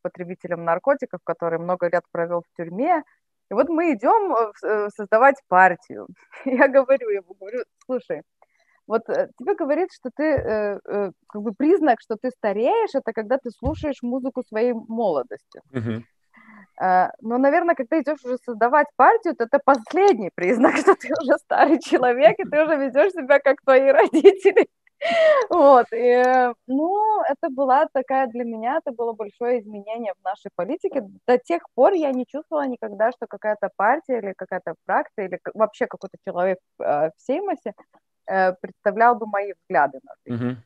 потребителем 0.02 0.64
наркотиков, 0.64 1.20
который 1.26 1.60
много 1.60 1.90
лет 1.90 2.04
провел 2.12 2.42
в 2.42 2.56
тюрьме, 2.56 3.04
и 3.50 3.54
вот 3.54 3.68
мы 3.68 3.92
идем 3.94 4.54
создавать 4.92 5.36
партию. 5.50 6.08
Я 6.46 6.68
говорю 6.68 7.10
ему, 7.10 7.34
говорю, 7.34 7.64
слушай, 7.86 8.22
вот 8.88 9.10
э, 9.10 9.30
тебе 9.38 9.56
говорит, 9.56 9.90
что 9.92 10.10
ты, 10.16 10.24
э, 10.24 10.80
э, 10.86 11.12
как 11.28 11.42
бы 11.42 11.54
признак, 11.54 12.00
что 12.02 12.16
ты 12.16 12.32
стареешь, 12.32 12.96
это 12.96 13.12
когда 13.14 13.38
ты 13.38 13.52
слушаешь 13.52 14.02
музыку 14.02 14.44
своей 14.44 14.74
молодости. 14.74 15.62
Uh-huh. 15.74 16.02
Uh, 16.80 17.10
но, 17.22 17.40
наверное, 17.40 17.74
когда 17.74 18.00
идешь 18.00 18.24
уже 18.24 18.38
создавать 18.38 18.86
партию, 18.96 19.36
то 19.36 19.46
это 19.46 19.60
последний 19.66 20.30
признак, 20.34 20.76
что 20.78 20.94
ты 20.96 21.10
уже 21.20 21.38
старый 21.40 21.80
человек, 21.80 22.36
и 22.38 22.44
ты 22.44 22.64
уже 22.64 22.76
ведешь 22.76 23.14
себя 23.14 23.40
как 23.40 23.62
твои 23.64 23.92
родители. 23.92 24.68
Вот, 25.52 25.86
и, 25.94 26.24
ну, 26.66 27.22
это 27.30 27.52
была 27.52 27.86
такая 27.94 28.26
для 28.26 28.44
меня, 28.44 28.78
это 28.78 28.92
было 28.92 29.14
большое 29.14 29.60
изменение 29.60 30.14
в 30.20 30.24
нашей 30.24 30.50
политике. 30.56 31.04
До 31.28 31.38
тех 31.38 31.62
пор 31.76 31.94
я 31.94 32.12
не 32.12 32.26
чувствовала 32.26 32.66
никогда, 32.66 33.12
что 33.12 33.28
какая-то 33.28 33.70
партия 33.76 34.18
или 34.18 34.34
какая-то 34.36 34.74
фракция 34.88 35.28
или 35.28 35.40
вообще 35.54 35.86
какой-то 35.86 36.18
человек 36.26 36.58
в 36.80 37.12
Сеймосе 37.18 37.74
Э, 37.74 37.74
представлял 38.62 39.16
бы 39.16 39.26
мои 39.28 39.54
взгляды 39.54 40.00
на 40.04 40.14
жизнь 40.26 40.60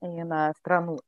uh-huh. 0.00 0.08
и 0.08 0.24
на 0.24 0.52
страну. 0.54 0.98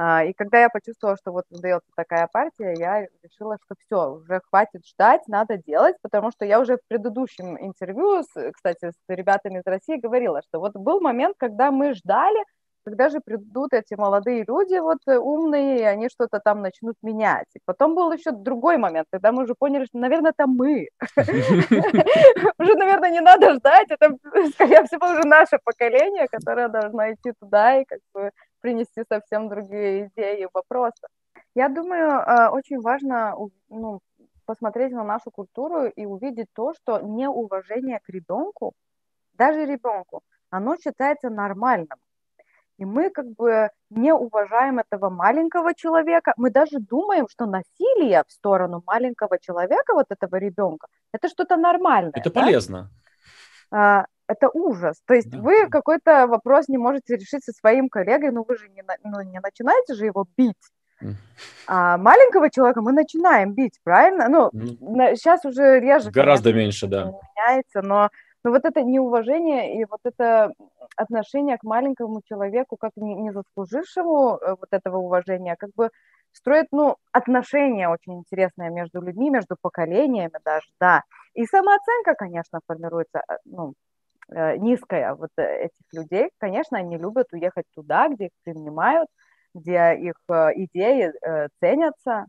А, 0.00 0.22
и 0.24 0.32
когда 0.32 0.60
я 0.60 0.68
почувствовала, 0.68 1.16
что 1.16 1.32
вот 1.32 1.44
создается 1.50 1.90
такая 1.96 2.28
партия, 2.28 2.74
я 2.78 3.06
решила, 3.22 3.56
что 3.64 3.74
все, 3.84 4.12
уже 4.12 4.40
хватит 4.48 4.86
ждать, 4.86 5.26
надо 5.26 5.56
делать, 5.56 5.96
потому 6.02 6.30
что 6.30 6.44
я 6.44 6.60
уже 6.60 6.76
в 6.76 6.86
предыдущем 6.86 7.58
интервью, 7.58 8.22
с, 8.22 8.52
кстати, 8.52 8.90
с 8.90 9.08
ребятами 9.08 9.58
из 9.58 9.66
России 9.66 9.96
говорила, 9.96 10.40
что 10.42 10.60
вот 10.60 10.74
был 10.74 11.00
момент, 11.00 11.36
когда 11.36 11.72
мы 11.72 11.94
ждали, 11.94 12.38
когда 12.84 13.08
же 13.08 13.20
придут 13.20 13.72
эти 13.72 13.94
молодые 13.94 14.44
люди, 14.46 14.78
вот 14.78 14.98
э, 15.06 15.16
умные, 15.18 15.78
и 15.80 15.82
они 15.82 16.08
что-то 16.08 16.40
там 16.40 16.62
начнут 16.62 16.96
менять. 17.02 17.46
И 17.54 17.60
потом 17.64 17.94
был 17.94 18.12
еще 18.12 18.30
другой 18.32 18.78
момент, 18.78 19.06
когда 19.10 19.32
мы 19.32 19.44
уже 19.44 19.54
поняли, 19.54 19.84
что, 19.86 19.98
наверное, 19.98 20.30
это 20.30 20.46
мы. 20.46 20.88
Уже, 22.58 22.74
наверное, 22.74 23.10
не 23.10 23.20
надо 23.20 23.54
ждать, 23.54 23.90
это, 23.90 24.16
скорее 24.52 24.84
всего, 24.84 25.06
уже 25.06 25.22
наше 25.26 25.58
поколение, 25.64 26.26
которое 26.28 26.68
должно 26.68 27.12
идти 27.12 27.32
туда 27.40 27.80
и 27.80 27.84
как 27.84 28.00
бы 28.14 28.30
принести 28.60 29.02
совсем 29.08 29.48
другие 29.48 30.06
идеи 30.06 30.42
и 30.42 30.48
вопросы. 30.52 31.06
Я 31.54 31.68
думаю, 31.68 32.10
э, 32.10 32.48
очень 32.48 32.80
важно 32.80 33.34
ну, 33.68 34.00
посмотреть 34.46 34.92
на 34.92 35.04
нашу 35.04 35.30
культуру 35.30 35.86
и 35.86 36.06
увидеть 36.06 36.48
то, 36.54 36.72
что 36.74 37.00
неуважение 37.00 38.00
к 38.00 38.08
ребенку, 38.08 38.72
даже 39.34 39.66
ребенку, 39.66 40.22
оно 40.50 40.76
считается 40.76 41.30
нормальным. 41.30 41.98
И 42.78 42.84
мы 42.84 43.10
как 43.10 43.26
бы 43.26 43.70
не 43.90 44.12
уважаем 44.12 44.78
этого 44.78 45.10
маленького 45.10 45.74
человека. 45.74 46.32
Мы 46.36 46.50
даже 46.50 46.78
думаем, 46.78 47.26
что 47.28 47.46
насилие 47.46 48.22
в 48.26 48.32
сторону 48.32 48.82
маленького 48.86 49.38
человека, 49.38 49.94
вот 49.94 50.06
этого 50.10 50.36
ребенка, 50.36 50.86
это 51.12 51.28
что-то 51.28 51.56
нормальное. 51.56 52.12
Это 52.14 52.30
да? 52.32 52.40
полезно. 52.40 52.90
А, 53.70 54.06
это 54.28 54.48
ужас. 54.52 55.02
То 55.06 55.14
есть 55.14 55.30
да. 55.30 55.38
вы 55.38 55.68
какой-то 55.68 56.28
вопрос 56.28 56.68
не 56.68 56.78
можете 56.78 57.16
решить 57.16 57.44
со 57.44 57.52
своим 57.52 57.88
коллегой, 57.88 58.30
но 58.30 58.44
вы 58.44 58.56
же 58.56 58.68
не, 58.68 58.84
ну, 59.02 59.22
не 59.22 59.40
начинаете 59.40 59.94
же 59.94 60.06
его 60.06 60.26
бить. 60.36 60.56
А 61.66 61.96
маленького 61.96 62.50
человека 62.50 62.80
мы 62.82 62.92
начинаем 62.92 63.54
бить, 63.54 63.78
правильно? 63.84 64.28
Ну, 64.28 64.50
mm. 64.50 65.14
сейчас 65.14 65.44
уже 65.44 65.78
реже. 65.78 66.10
Гораздо 66.10 66.50
конечно, 66.50 66.64
меньше, 66.64 66.86
да. 66.86 67.12
Меняется, 67.36 67.82
но, 67.82 68.10
но 68.48 68.54
вот 68.54 68.64
это 68.64 68.82
неуважение 68.82 69.78
и 69.78 69.84
вот 69.84 70.00
это 70.04 70.54
отношение 70.96 71.58
к 71.58 71.64
маленькому 71.64 72.22
человеку, 72.24 72.78
как 72.78 72.92
не, 72.96 73.30
заслужившему 73.30 74.38
э, 74.38 74.50
вот 74.58 74.68
этого 74.70 74.96
уважения, 74.96 75.54
как 75.58 75.70
бы 75.76 75.90
строит, 76.32 76.66
ну, 76.72 76.96
отношения 77.12 77.90
очень 77.90 78.14
интересные 78.14 78.70
между 78.70 79.02
людьми, 79.02 79.28
между 79.28 79.56
поколениями 79.60 80.38
даже, 80.46 80.66
да. 80.80 81.02
И 81.34 81.44
самооценка, 81.44 82.14
конечно, 82.14 82.60
формируется, 82.66 83.18
э, 83.28 83.36
ну, 83.44 83.74
э, 84.34 84.56
низкая 84.56 85.14
вот 85.14 85.30
этих 85.36 85.84
людей. 85.92 86.30
Конечно, 86.38 86.78
они 86.78 86.96
любят 86.96 87.26
уехать 87.32 87.66
туда, 87.74 88.08
где 88.08 88.26
их 88.26 88.32
принимают, 88.44 89.08
где 89.54 89.94
их 89.94 90.14
идеи 90.28 91.12
ценятся, 91.60 92.26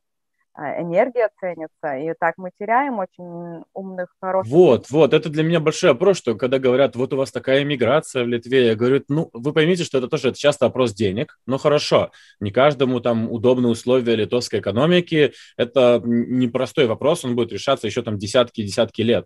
энергия 0.56 1.30
ценится, 1.40 1.96
и 1.98 2.14
так 2.20 2.36
мы 2.38 2.52
теряем 2.60 3.00
очень 3.00 3.64
умных, 3.74 4.14
хороших. 4.20 4.52
Вот, 4.52 4.90
вот, 4.90 5.14
это 5.14 5.30
для 5.30 5.44
меня 5.44 5.60
большой 5.60 5.92
вопрос, 5.92 6.18
что 6.18 6.36
когда 6.36 6.60
говорят, 6.60 6.96
вот 6.96 7.14
у 7.14 7.18
вас 7.18 7.32
такая 7.32 7.64
миграция 7.64 8.24
в 8.24 8.28
Литве, 8.28 8.68
я 8.68 8.76
говорю, 8.76 9.04
ну, 9.08 9.30
вы 9.34 9.54
поймите, 9.54 9.84
что 9.84 9.98
это 9.98 10.08
тоже 10.08 10.30
это 10.30 10.38
часто 10.38 10.66
вопрос 10.66 10.94
денег, 10.94 11.40
но 11.46 11.58
хорошо, 11.58 12.12
не 12.40 12.52
каждому 12.52 13.00
там 13.00 13.32
удобные 13.32 13.72
условия 13.72 14.16
литовской 14.16 14.60
экономики, 14.60 15.34
это 15.56 16.02
непростой 16.04 16.88
вопрос, 16.88 17.24
он 17.24 17.36
будет 17.36 17.54
решаться 17.54 17.88
еще 17.88 18.02
там 18.02 18.18
десятки-десятки 18.18 19.02
лет. 19.02 19.26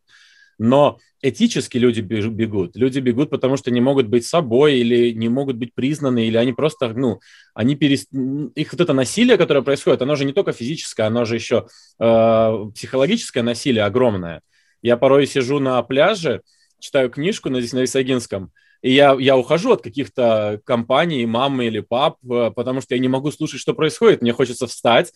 Но 0.59 0.99
этически 1.21 1.77
люди 1.77 2.01
бегут. 2.01 2.75
Люди 2.75 2.99
бегут, 2.99 3.29
потому 3.29 3.57
что 3.57 3.71
не 3.71 3.81
могут 3.81 4.07
быть 4.07 4.25
собой 4.25 4.77
или 4.77 5.11
не 5.11 5.29
могут 5.29 5.55
быть 5.55 5.73
признаны, 5.73 6.27
или 6.27 6.37
они 6.37 6.53
просто, 6.53 6.89
ну, 6.89 7.19
они 7.53 7.75
перест... 7.75 8.09
их 8.11 8.71
вот 8.71 8.81
это 8.81 8.93
насилие, 8.93 9.37
которое 9.37 9.61
происходит, 9.61 10.01
оно 10.01 10.15
же 10.15 10.25
не 10.25 10.33
только 10.33 10.51
физическое, 10.51 11.03
оно 11.03 11.25
же 11.25 11.35
еще 11.35 11.67
э, 11.99 12.65
психологическое 12.75 13.41
насилие 13.41 13.85
огромное. 13.85 14.41
Я 14.81 14.97
порой 14.97 15.25
сижу 15.25 15.59
на 15.59 15.81
пляже, 15.81 16.41
читаю 16.79 17.09
книжку 17.09 17.49
на, 17.49 17.61
здесь 17.61 17.73
на 17.73 17.79
Висагинском, 17.79 18.51
и 18.81 18.91
я, 18.91 19.15
я 19.17 19.37
ухожу 19.37 19.71
от 19.71 19.81
каких-то 19.81 20.59
компаний, 20.65 21.25
мамы 21.25 21.67
или 21.67 21.79
пап, 21.79 22.17
э, 22.29 22.51
потому 22.53 22.81
что 22.81 22.95
я 22.95 23.01
не 23.01 23.07
могу 23.07 23.31
слушать, 23.31 23.61
что 23.61 23.73
происходит. 23.73 24.21
Мне 24.21 24.33
хочется 24.33 24.67
встать, 24.67 25.13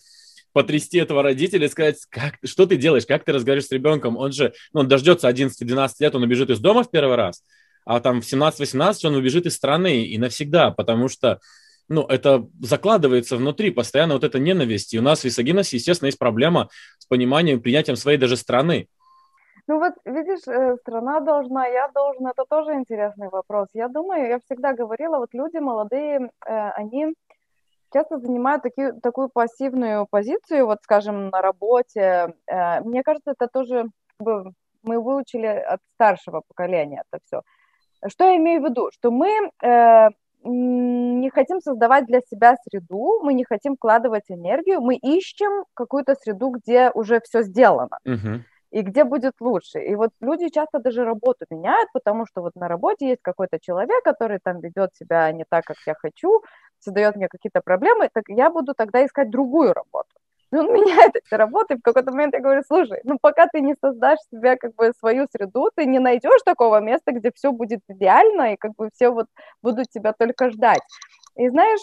потрясти 0.58 0.98
этого 0.98 1.22
родителя 1.22 1.66
и 1.66 1.68
сказать, 1.68 2.04
как, 2.10 2.34
что 2.42 2.66
ты 2.66 2.76
делаешь, 2.76 3.06
как 3.06 3.22
ты 3.22 3.32
разговариваешь 3.32 3.68
с 3.68 3.70
ребенком. 3.70 4.16
Он 4.16 4.32
же, 4.32 4.52
ну, 4.72 4.80
он 4.80 4.88
дождется 4.88 5.28
11-12 5.28 5.90
лет, 6.00 6.16
он 6.16 6.24
убежит 6.24 6.50
из 6.50 6.58
дома 6.58 6.82
в 6.82 6.90
первый 6.90 7.14
раз, 7.14 7.44
а 7.84 8.00
там 8.00 8.20
в 8.20 8.24
17-18 8.24 9.06
он 9.06 9.14
убежит 9.14 9.46
из 9.46 9.54
страны 9.54 10.02
и 10.02 10.18
навсегда, 10.18 10.72
потому 10.72 11.08
что 11.08 11.38
ну, 11.88 12.02
это 12.02 12.44
закладывается 12.60 13.36
внутри, 13.36 13.70
постоянно 13.70 14.14
вот 14.14 14.24
эта 14.24 14.40
ненависть. 14.40 14.94
И 14.94 14.98
у 14.98 15.02
нас 15.02 15.20
в 15.20 15.26
Исагиносе, 15.26 15.76
естественно, 15.76 16.08
есть 16.08 16.18
проблема 16.18 16.70
с 16.98 17.06
пониманием, 17.06 17.62
принятием 17.62 17.94
своей 17.94 18.18
даже 18.18 18.36
страны. 18.36 18.88
Ну 19.68 19.78
вот, 19.78 19.94
видишь, 20.04 20.48
э, 20.48 20.76
страна 20.80 21.20
должна, 21.20 21.68
я 21.68 21.88
должен, 21.94 22.26
это 22.26 22.44
тоже 22.50 22.72
интересный 22.72 23.28
вопрос. 23.28 23.68
Я 23.74 23.86
думаю, 23.86 24.28
я 24.28 24.40
всегда 24.40 24.72
говорила, 24.72 25.18
вот 25.18 25.28
люди 25.34 25.58
молодые, 25.58 26.30
э, 26.44 26.70
они 26.70 27.14
часто 27.92 28.18
занимают 28.18 28.62
таки, 28.62 28.92
такую 29.02 29.28
пассивную 29.28 30.06
позицию, 30.10 30.66
вот, 30.66 30.78
скажем, 30.82 31.28
на 31.30 31.42
работе. 31.42 32.34
Э, 32.46 32.80
мне 32.80 33.02
кажется, 33.02 33.32
это 33.32 33.48
тоже 33.48 33.86
мы 34.20 35.00
выучили 35.00 35.46
от 35.46 35.80
старшего 35.94 36.42
поколения 36.46 37.02
это 37.10 37.20
все. 37.24 37.42
Что 38.08 38.24
я 38.24 38.36
имею 38.36 38.62
в 38.62 38.64
виду? 38.64 38.90
Что 38.92 39.10
мы 39.10 39.50
э, 39.62 40.08
не 40.44 41.30
хотим 41.30 41.60
создавать 41.60 42.06
для 42.06 42.20
себя 42.20 42.54
среду, 42.62 43.20
мы 43.22 43.34
не 43.34 43.44
хотим 43.44 43.76
вкладывать 43.76 44.24
энергию, 44.28 44.80
мы 44.80 44.96
ищем 44.96 45.64
какую-то 45.74 46.14
среду, 46.14 46.50
где 46.50 46.90
уже 46.94 47.20
все 47.20 47.42
сделано. 47.42 47.98
Uh-huh 48.06 48.40
и 48.70 48.82
где 48.82 49.04
будет 49.04 49.34
лучше. 49.40 49.80
И 49.80 49.94
вот 49.94 50.10
люди 50.20 50.48
часто 50.48 50.78
даже 50.78 51.04
работу 51.04 51.46
меняют, 51.50 51.88
потому 51.92 52.26
что 52.26 52.42
вот 52.42 52.54
на 52.54 52.68
работе 52.68 53.08
есть 53.08 53.22
какой-то 53.22 53.58
человек, 53.58 54.04
который 54.04 54.40
там 54.42 54.60
ведет 54.60 54.94
себя 54.94 55.32
не 55.32 55.44
так, 55.48 55.64
как 55.64 55.76
я 55.86 55.94
хочу, 55.94 56.42
создает 56.80 57.16
мне 57.16 57.28
какие-то 57.28 57.60
проблемы, 57.60 58.08
так 58.12 58.24
я 58.28 58.50
буду 58.50 58.74
тогда 58.74 59.04
искать 59.04 59.30
другую 59.30 59.72
работу. 59.72 60.08
И 60.52 60.56
он 60.56 60.66
меняет 60.72 61.16
эти 61.16 61.34
работы, 61.34 61.76
в 61.76 61.82
какой-то 61.82 62.10
момент 62.10 62.34
я 62.34 62.40
говорю, 62.40 62.62
слушай, 62.66 63.00
ну 63.04 63.18
пока 63.20 63.46
ты 63.46 63.60
не 63.60 63.74
создашь 63.80 64.18
себе 64.30 64.56
как 64.56 64.74
бы 64.74 64.92
свою 64.98 65.26
среду, 65.30 65.70
ты 65.74 65.86
не 65.86 65.98
найдешь 65.98 66.42
такого 66.44 66.80
места, 66.80 67.12
где 67.12 67.30
все 67.34 67.52
будет 67.52 67.80
идеально, 67.88 68.54
и 68.54 68.56
как 68.56 68.74
бы 68.76 68.90
все 68.94 69.10
вот 69.10 69.26
будут 69.62 69.88
тебя 69.90 70.12
только 70.12 70.50
ждать. 70.50 70.82
И 71.36 71.48
знаешь, 71.48 71.80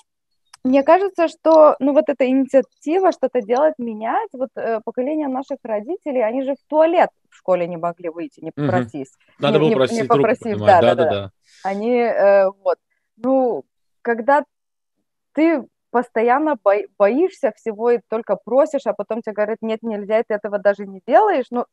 мне 0.63 0.81
кажется, 0.81 1.27
что 1.27 1.75
ну 1.79 1.93
вот 1.93 2.05
эта 2.08 2.27
инициатива 2.27 3.12
что-то 3.12 3.41
делать, 3.41 3.75
менять, 3.77 4.29
вот 4.34 4.49
э, 4.55 4.79
поколение 4.84 5.27
наших 5.27 5.60
родителей, 5.63 6.23
они 6.23 6.41
же 6.41 6.55
в 6.55 6.67
туалет 6.67 7.12
в 7.29 7.36
школе 7.36 7.67
не 7.67 7.77
могли 7.77 8.10
выйти, 8.10 8.43
не 8.43 8.51
попросись. 8.51 9.10
Угу. 9.10 9.45
Надо 9.45 9.60
не, 9.60 9.67
было 9.67 9.75
просить 9.75 10.01
не 10.01 10.08
попросив, 10.08 10.58
да, 10.58 10.81
да, 10.81 10.81
да, 10.81 10.95
да, 10.95 11.10
да. 11.10 11.31
Они, 11.63 11.95
э, 11.97 12.49
вот, 12.63 12.77
ну, 13.17 13.63
когда 14.01 14.43
ты 15.36 15.67
постоянно 15.91 16.58
бо- 16.63 16.88
боишься 16.98 17.54
всего 17.56 17.91
и 17.91 18.00
только 18.10 18.36
просишь, 18.36 18.86
а 18.86 18.93
потом 18.93 19.21
тебе 19.21 19.34
говорят, 19.34 19.60
нет, 19.62 19.84
нельзя, 19.84 20.24
ты 20.28 20.34
этого 20.34 20.58
даже 20.60 20.86
не 20.86 21.02
делаешь, 21.08 21.45
ну, 21.52 21.65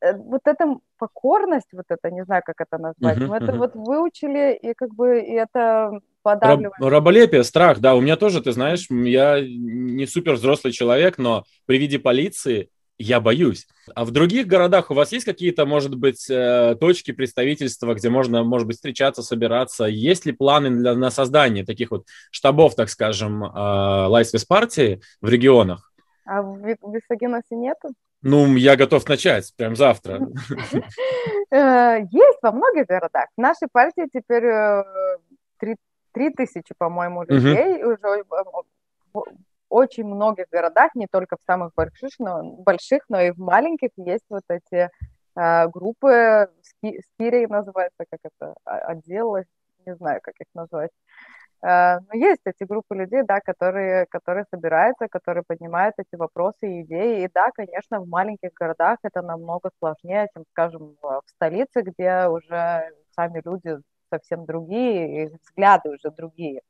э, 0.00 0.14
вот 0.16 0.42
эта 0.44 0.76
покорность, 0.98 1.72
вот 1.72 1.86
это, 1.88 2.10
не 2.10 2.24
знаю, 2.24 2.42
как 2.44 2.56
это 2.60 2.78
назвать, 2.78 3.18
uh-huh, 3.18 3.26
мы 3.26 3.36
uh-huh. 3.36 3.44
это 3.44 3.52
вот 3.56 3.74
выучили, 3.74 4.54
и 4.54 4.74
как 4.74 4.94
бы, 4.94 5.20
и 5.20 5.32
это 5.32 6.00
подавливает. 6.22 6.74
Раб, 6.78 6.90
раболепие, 6.90 7.44
страх, 7.44 7.78
да, 7.78 7.94
у 7.94 8.00
меня 8.00 8.16
тоже, 8.16 8.42
ты 8.42 8.52
знаешь, 8.52 8.86
я 8.90 9.40
не 9.40 10.06
супер 10.06 10.34
взрослый 10.34 10.72
человек, 10.72 11.18
но 11.18 11.44
при 11.66 11.78
виде 11.78 11.98
полиции 11.98 12.68
я 12.98 13.20
боюсь. 13.20 13.66
А 13.94 14.04
в 14.04 14.10
других 14.10 14.46
городах 14.46 14.90
у 14.90 14.94
вас 14.94 15.12
есть 15.12 15.24
какие-то, 15.24 15.66
может 15.66 15.96
быть, 15.96 16.28
э, 16.30 16.76
точки 16.80 17.12
представительства, 17.12 17.94
где 17.94 18.08
можно, 18.08 18.42
может 18.42 18.66
быть, 18.66 18.76
встречаться, 18.76 19.22
собираться? 19.22 19.84
Есть 19.84 20.26
ли 20.26 20.32
планы 20.32 20.70
для, 20.70 20.94
на 20.94 21.10
создание 21.10 21.64
таких 21.64 21.90
вот 21.90 22.06
штабов, 22.30 22.74
так 22.74 22.88
скажем, 22.88 23.42
Лайсвис 23.42 24.44
э, 24.44 24.46
партии 24.46 25.00
в 25.20 25.28
регионах? 25.28 25.92
А 26.24 26.42
в 26.42 26.58
Висагиносе 26.64 27.54
нету? 27.54 27.90
Ну, 28.22 28.56
я 28.56 28.76
готов 28.76 29.08
начать 29.08 29.52
прям 29.56 29.76
завтра. 29.76 30.20
Э, 31.48 32.00
есть 32.10 32.38
во 32.42 32.50
многих 32.50 32.86
городах. 32.86 33.28
В 33.36 33.40
нашей 33.40 33.68
партии 33.70 34.08
теперь 34.12 34.42
три 36.12 36.30
тысячи, 36.30 36.74
по-моему, 36.76 37.22
людей 37.22 37.84
уже 37.84 38.24
очень 39.68 40.04
многих 40.04 40.46
городах, 40.50 40.94
не 40.94 41.06
только 41.06 41.36
в 41.36 41.44
самых 41.46 41.74
больших, 41.74 42.10
но, 42.18 42.42
больших, 42.42 43.02
но 43.08 43.20
и 43.20 43.30
в 43.30 43.38
маленьких 43.38 43.90
есть 43.96 44.24
вот 44.28 44.44
эти 44.48 44.90
э, 45.36 45.68
группы, 45.68 46.50
Скирей 46.80 47.46
называется, 47.46 48.04
как 48.10 48.20
это, 48.22 48.54
отдел, 48.64 49.36
не 49.86 49.94
знаю, 49.96 50.20
как 50.22 50.34
их 50.40 50.46
назвать. 50.54 50.90
Э, 51.62 51.98
но 52.00 52.18
есть 52.18 52.42
эти 52.44 52.64
группы 52.64 52.94
людей, 52.94 53.22
да, 53.22 53.40
которые, 53.40 54.06
которые 54.06 54.44
собираются, 54.50 55.08
которые 55.08 55.44
поднимают 55.46 55.94
эти 55.98 56.16
вопросы 56.16 56.66
и 56.68 56.82
идеи. 56.82 57.24
И 57.24 57.30
да, 57.32 57.50
конечно, 57.52 58.00
в 58.00 58.08
маленьких 58.08 58.52
городах 58.54 58.98
это 59.02 59.22
намного 59.22 59.70
сложнее, 59.78 60.28
чем, 60.34 60.44
скажем, 60.50 60.96
в 61.02 61.22
столице, 61.28 61.82
где 61.82 62.26
уже 62.28 62.90
сами 63.14 63.42
люди 63.44 63.78
совсем 64.10 64.44
другие, 64.46 65.24
и 65.24 65.26
взгляды 65.26 65.90
уже 65.90 66.10
другие. 66.10 66.62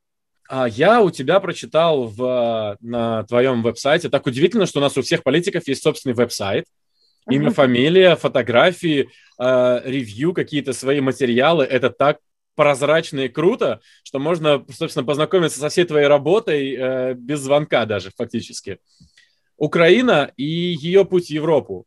А 0.48 0.68
я 0.68 1.02
у 1.02 1.10
тебя 1.10 1.40
прочитал 1.40 2.06
в, 2.06 2.76
на 2.80 3.24
твоем 3.24 3.62
веб-сайте. 3.62 4.08
Так 4.08 4.26
удивительно, 4.26 4.66
что 4.66 4.78
у 4.78 4.82
нас 4.82 4.96
у 4.96 5.02
всех 5.02 5.22
политиков 5.22 5.66
есть 5.66 5.82
собственный 5.82 6.14
веб-сайт. 6.14 6.66
Имя, 7.28 7.50
фамилия, 7.50 8.14
фотографии, 8.14 9.08
э, 9.40 9.80
ревью, 9.84 10.32
какие-то 10.32 10.72
свои 10.72 11.00
материалы. 11.00 11.64
Это 11.64 11.90
так 11.90 12.18
прозрачно 12.54 13.20
и 13.20 13.28
круто, 13.28 13.80
что 14.04 14.18
можно, 14.18 14.64
собственно, 14.72 15.04
познакомиться 15.04 15.58
со 15.58 15.68
всей 15.68 15.84
твоей 15.84 16.06
работой 16.06 16.74
э, 16.74 17.14
без 17.14 17.40
звонка 17.40 17.84
даже 17.84 18.10
фактически. 18.16 18.78
Украина 19.56 20.32
и 20.36 20.44
ее 20.44 21.04
путь 21.04 21.26
в 21.26 21.30
Европу. 21.30 21.86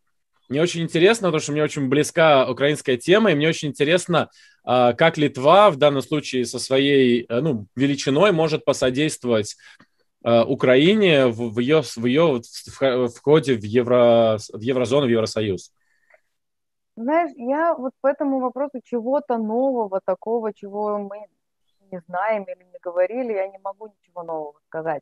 Мне 0.50 0.62
очень 0.62 0.82
интересно, 0.82 1.28
потому 1.28 1.42
что 1.42 1.52
мне 1.52 1.64
очень 1.64 1.90
близка 1.90 2.50
украинская 2.50 2.98
тема, 2.98 3.32
и 3.32 3.36
мне 3.36 3.48
очень 3.48 3.70
интересно, 3.70 4.30
э, 4.59 4.59
как 4.70 5.18
Литва 5.18 5.72
в 5.72 5.78
данном 5.78 6.04
случае 6.04 6.46
со 6.46 6.60
своей 6.60 7.26
э, 7.28 7.42
ну, 7.42 7.66
величиной 7.76 8.32
может 8.32 8.66
посодействовать 8.66 9.58
э, 10.24 10.44
Украине 10.44 11.26
в, 11.26 11.54
в 11.54 11.60
ее, 11.60 11.82
в 11.82 12.06
ее 12.06 12.42
входе 13.08 13.56
в, 13.56 13.64
евро, 13.64 14.38
в 14.54 14.62
еврозону, 14.62 15.08
в 15.08 15.10
Евросоюз. 15.10 15.72
Знаешь, 16.96 17.32
я 17.38 17.74
вот 17.74 17.94
по 18.02 18.08
этому 18.08 18.40
вопросу 18.40 18.80
чего-то 18.84 19.38
нового, 19.38 20.02
такого, 20.06 20.54
чего 20.54 21.00
мы 21.00 21.18
не 21.92 22.00
знаем 22.08 22.44
или 22.44 22.64
не 22.64 22.78
говорили, 22.80 23.34
я 23.34 23.48
не 23.48 23.58
могу 23.58 23.88
ничего 23.88 24.22
нового 24.22 24.60
сказать. 24.68 25.02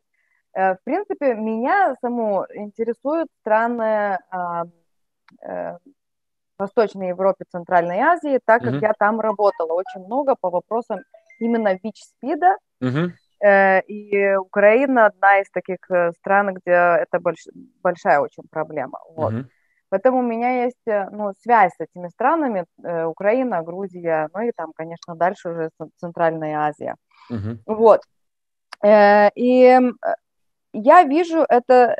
Э, 0.54 0.76
в 0.76 0.78
принципе, 0.84 1.34
меня 1.34 1.94
саму 2.00 2.46
интересуют 2.54 3.28
страны 3.42 4.18
э, 5.42 5.78
Восточной 6.58 7.08
Европе, 7.08 7.44
Центральной 7.50 7.98
Азии, 8.00 8.40
так 8.44 8.62
как 8.62 8.74
mm-hmm. 8.74 8.82
я 8.82 8.92
там 8.98 9.20
работала 9.20 9.72
очень 9.72 10.04
много 10.04 10.34
по 10.40 10.50
вопросам 10.50 10.98
именно 11.38 11.78
ВИЧ-СПИДа. 11.82 12.56
Mm-hmm. 12.82 13.10
Э, 13.44 13.80
и 13.82 14.36
Украина 14.36 15.06
одна 15.06 15.40
из 15.40 15.50
таких 15.50 15.78
стран, 16.18 16.54
где 16.54 16.72
это 16.72 17.20
больш, 17.20 17.46
большая 17.82 18.20
очень 18.20 18.44
проблема. 18.50 18.98
Вот. 19.14 19.32
Mm-hmm. 19.32 19.44
Поэтому 19.90 20.18
у 20.18 20.22
меня 20.22 20.64
есть 20.64 20.86
э, 20.86 21.08
ну, 21.10 21.32
связь 21.42 21.72
с 21.72 21.80
этими 21.80 22.08
странами, 22.08 22.66
э, 22.82 23.04
Украина, 23.04 23.62
Грузия, 23.62 24.28
ну 24.34 24.42
и 24.42 24.52
там, 24.54 24.72
конечно, 24.74 25.14
дальше 25.14 25.48
уже 25.50 25.70
Центральная 25.98 26.58
Азия. 26.58 26.96
Uh-huh. 27.30 27.58
Вот. 27.66 28.02
Э, 28.84 29.30
и 29.34 29.80
я 30.72 31.02
вижу 31.04 31.44
это, 31.48 31.96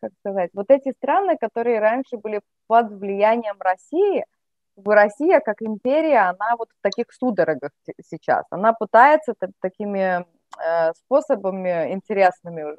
как 0.00 0.12
сказать, 0.20 0.50
вот 0.54 0.70
эти 0.70 0.92
страны, 0.92 1.36
которые 1.38 1.80
раньше 1.80 2.16
были 2.16 2.40
под 2.66 2.92
влиянием 2.92 3.56
России, 3.60 4.24
Россия 4.84 5.40
как 5.40 5.60
империя, 5.60 6.30
она 6.30 6.56
вот 6.56 6.68
в 6.70 6.82
таких 6.82 7.06
судорогах 7.12 7.70
сейчас. 8.04 8.44
Она 8.50 8.72
пытается 8.72 9.34
такими 9.60 10.24
способами 11.04 11.92
интересными, 11.92 12.76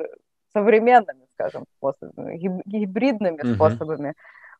современными, 0.53 1.25
скажем, 1.33 1.65
способами, 1.77 2.37
гибридными 2.37 3.41
uh-huh. 3.41 3.55
способами 3.55 4.13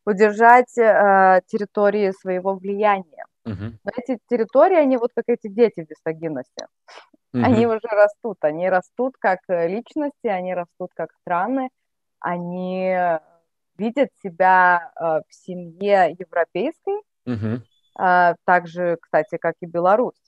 удержать 0.05 0.77
э, 0.77 1.41
территории 1.47 2.11
своего 2.11 2.55
влияния. 2.55 3.25
Uh-huh. 3.45 3.73
Но 3.83 3.91
эти 3.97 4.19
территории, 4.29 4.77
они 4.77 4.97
вот 4.97 5.11
как 5.15 5.25
эти 5.27 5.47
дети 5.47 5.85
в 5.85 5.89
висогинности. 5.89 6.67
Uh-huh. 7.33 7.43
Они 7.43 7.67
уже 7.67 7.87
растут, 7.91 8.37
они 8.41 8.69
растут 8.69 9.15
как 9.19 9.39
э, 9.47 9.67
личности, 9.67 10.27
они 10.27 10.53
растут 10.53 10.91
как 10.95 11.11
страны, 11.21 11.69
они 12.19 12.95
видят 13.79 14.09
себя 14.21 14.91
э, 14.95 15.21
в 15.27 15.33
семье 15.33 16.15
европейской, 16.17 17.01
э, 17.99 18.35
так 18.45 18.67
же, 18.67 18.97
кстати, 19.01 19.37
как 19.37 19.55
и 19.61 19.65
Беларусь. 19.65 20.21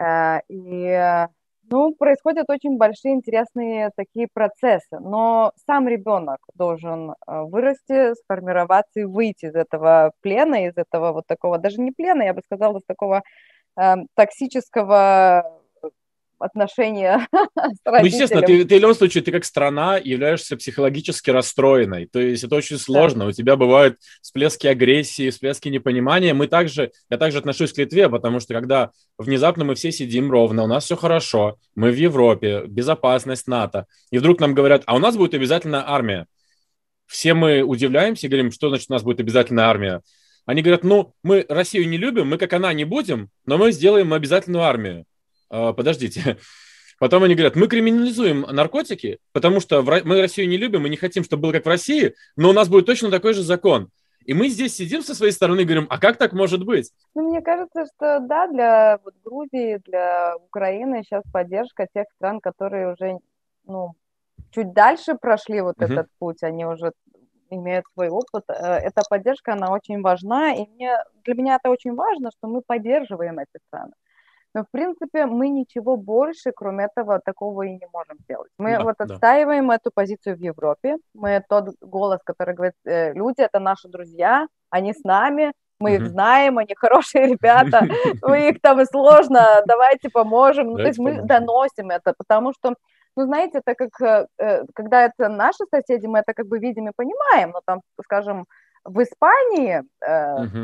Э, 0.00 0.40
и 0.48 1.26
ну, 1.70 1.94
происходят 1.94 2.50
очень 2.50 2.78
большие 2.78 3.14
интересные 3.14 3.90
такие 3.96 4.26
процессы, 4.32 4.98
но 4.98 5.52
сам 5.66 5.86
ребенок 5.86 6.38
должен 6.54 7.14
вырасти, 7.26 8.14
сформироваться 8.14 9.00
и 9.00 9.04
выйти 9.04 9.46
из 9.46 9.54
этого 9.54 10.10
плена, 10.20 10.66
из 10.66 10.76
этого 10.76 11.12
вот 11.12 11.26
такого, 11.28 11.58
даже 11.58 11.80
не 11.80 11.92
плена, 11.92 12.22
я 12.24 12.34
бы 12.34 12.42
сказала, 12.44 12.78
из 12.78 12.84
такого 12.86 13.22
э, 13.80 13.94
токсического 14.16 15.60
отношения 16.40 17.28
с 17.32 17.36
родителем. 17.84 17.84
Ну, 17.84 18.04
естественно, 18.04 18.42
ты, 18.42 18.64
ты 18.64 18.78
в 18.78 18.80
любом 18.80 18.94
случае, 18.94 19.22
ты 19.22 19.30
как 19.30 19.44
страна 19.44 19.96
являешься 19.96 20.56
психологически 20.56 21.30
расстроенной. 21.30 22.06
То 22.06 22.18
есть 22.18 22.44
это 22.44 22.56
очень 22.56 22.78
сложно. 22.78 23.24
Да. 23.24 23.26
У 23.26 23.32
тебя 23.32 23.56
бывают 23.56 23.98
всплески 24.22 24.66
агрессии, 24.66 25.30
всплески 25.30 25.68
непонимания. 25.68 26.34
Мы 26.34 26.48
также, 26.48 26.92
я 27.10 27.18
также 27.18 27.38
отношусь 27.38 27.72
к 27.72 27.78
Литве, 27.78 28.08
потому 28.08 28.40
что 28.40 28.54
когда 28.54 28.90
внезапно 29.18 29.64
мы 29.64 29.74
все 29.74 29.92
сидим 29.92 30.30
ровно, 30.30 30.64
у 30.64 30.66
нас 30.66 30.84
все 30.84 30.96
хорошо, 30.96 31.58
мы 31.74 31.90
в 31.90 31.96
Европе, 31.96 32.64
безопасность 32.66 33.46
НАТО, 33.46 33.86
и 34.10 34.18
вдруг 34.18 34.40
нам 34.40 34.54
говорят, 34.54 34.82
а 34.86 34.96
у 34.96 34.98
нас 34.98 35.16
будет 35.16 35.34
обязательно 35.34 35.88
армия. 35.88 36.26
Все 37.06 37.34
мы 37.34 37.62
удивляемся 37.62 38.26
и 38.26 38.30
говорим, 38.30 38.52
что 38.52 38.68
значит 38.68 38.86
у 38.88 38.92
нас 38.92 39.02
будет 39.02 39.20
обязательно 39.20 39.68
армия. 39.68 40.02
Они 40.46 40.62
говорят, 40.62 40.84
ну, 40.84 41.14
мы 41.22 41.44
Россию 41.48 41.88
не 41.88 41.96
любим, 41.96 42.28
мы 42.28 42.38
как 42.38 42.52
она 42.52 42.72
не 42.72 42.84
будем, 42.84 43.30
но 43.46 43.58
мы 43.58 43.72
сделаем 43.72 44.12
обязательную 44.12 44.64
армию. 44.64 45.04
А, 45.50 45.72
подождите. 45.72 46.38
Потом 46.98 47.22
они 47.22 47.34
говорят, 47.34 47.56
мы 47.56 47.66
криминализуем 47.66 48.42
наркотики, 48.42 49.18
потому 49.32 49.60
что 49.60 49.82
мы 49.82 50.20
Россию 50.20 50.48
не 50.48 50.58
любим, 50.58 50.82
мы 50.82 50.90
не 50.90 50.96
хотим, 50.96 51.24
чтобы 51.24 51.44
было 51.44 51.52
как 51.52 51.64
в 51.64 51.68
России, 51.68 52.14
но 52.36 52.50
у 52.50 52.52
нас 52.52 52.68
будет 52.68 52.86
точно 52.86 53.10
такой 53.10 53.32
же 53.32 53.42
закон. 53.42 53.90
И 54.26 54.34
мы 54.34 54.48
здесь 54.48 54.76
сидим 54.76 55.02
со 55.02 55.14
своей 55.14 55.32
стороны 55.32 55.62
и 55.62 55.64
говорим, 55.64 55.86
а 55.88 55.98
как 55.98 56.18
так 56.18 56.34
может 56.34 56.64
быть? 56.64 56.92
Ну, 57.14 57.30
мне 57.30 57.40
кажется, 57.40 57.86
что 57.86 58.20
да, 58.20 58.46
для 58.48 58.98
вот, 59.02 59.14
Грузии, 59.24 59.80
для 59.86 60.36
Украины 60.36 61.02
сейчас 61.02 61.22
поддержка 61.32 61.88
тех 61.92 62.04
стран, 62.16 62.40
которые 62.40 62.92
уже 62.92 63.18
ну, 63.64 63.94
чуть 64.50 64.72
дальше 64.74 65.14
прошли 65.14 65.62
вот 65.62 65.78
uh-huh. 65.78 65.90
этот 65.90 66.08
путь, 66.18 66.42
они 66.42 66.66
уже 66.66 66.92
имеют 67.48 67.86
свой 67.94 68.08
опыт. 68.08 68.44
Э, 68.48 68.76
эта 68.76 69.02
поддержка, 69.08 69.54
она 69.54 69.72
очень 69.72 70.02
важна, 70.02 70.52
и 70.52 70.66
мне, 70.68 70.96
для 71.24 71.34
меня 71.34 71.56
это 71.56 71.70
очень 71.70 71.94
важно, 71.94 72.30
что 72.36 72.46
мы 72.46 72.62
поддерживаем 72.62 73.38
эти 73.38 73.58
страны. 73.68 73.92
Но, 74.54 74.64
в 74.64 74.70
принципе, 74.70 75.26
мы 75.26 75.48
ничего 75.48 75.96
больше, 75.96 76.50
кроме 76.52 76.84
этого, 76.84 77.20
такого 77.20 77.62
и 77.62 77.72
не 77.72 77.86
можем 77.92 78.18
сделать. 78.18 78.50
Мы 78.58 78.76
да, 78.76 78.82
вот 78.82 78.96
да. 78.98 79.04
отстаиваем 79.04 79.70
эту 79.70 79.90
позицию 79.94 80.36
в 80.36 80.40
Европе. 80.40 80.96
Мы 81.14 81.42
тот 81.48 81.68
голос, 81.80 82.20
который 82.24 82.54
говорит, 82.54 82.74
э, 82.84 83.12
люди— 83.12 83.36
это 83.40 83.60
наши 83.60 83.88
друзья, 83.88 84.48
они 84.70 84.92
с 84.92 85.04
нами, 85.04 85.52
мы 85.78 85.94
их 85.94 86.08
знаем, 86.08 86.58
они 86.58 86.74
хорошие 86.76 87.26
ребята, 87.26 87.80
у 88.22 88.34
них 88.34 88.60
там 88.60 88.80
и 88.80 88.84
сложно, 88.86 89.62
давайте 89.66 90.10
поможем. 90.10 90.72
Ну, 90.72 90.76
то 90.76 90.86
есть 90.86 90.98
мы 90.98 91.22
доносим 91.22 91.90
это, 91.90 92.12
потому 92.18 92.52
что, 92.52 92.74
ну, 93.16 93.24
знаете, 93.24 93.60
это 93.64 93.74
как, 93.76 94.00
э, 94.00 94.26
э, 94.38 94.64
когда 94.74 95.04
это 95.04 95.28
наши 95.28 95.64
соседи, 95.72 96.06
мы 96.06 96.18
это 96.18 96.34
как 96.34 96.48
бы 96.48 96.58
видим 96.58 96.88
и 96.88 96.92
понимаем, 96.96 97.50
но 97.52 97.60
там, 97.64 97.82
скажем, 98.04 98.46
в 98.82 99.02
Испании, 99.02 99.82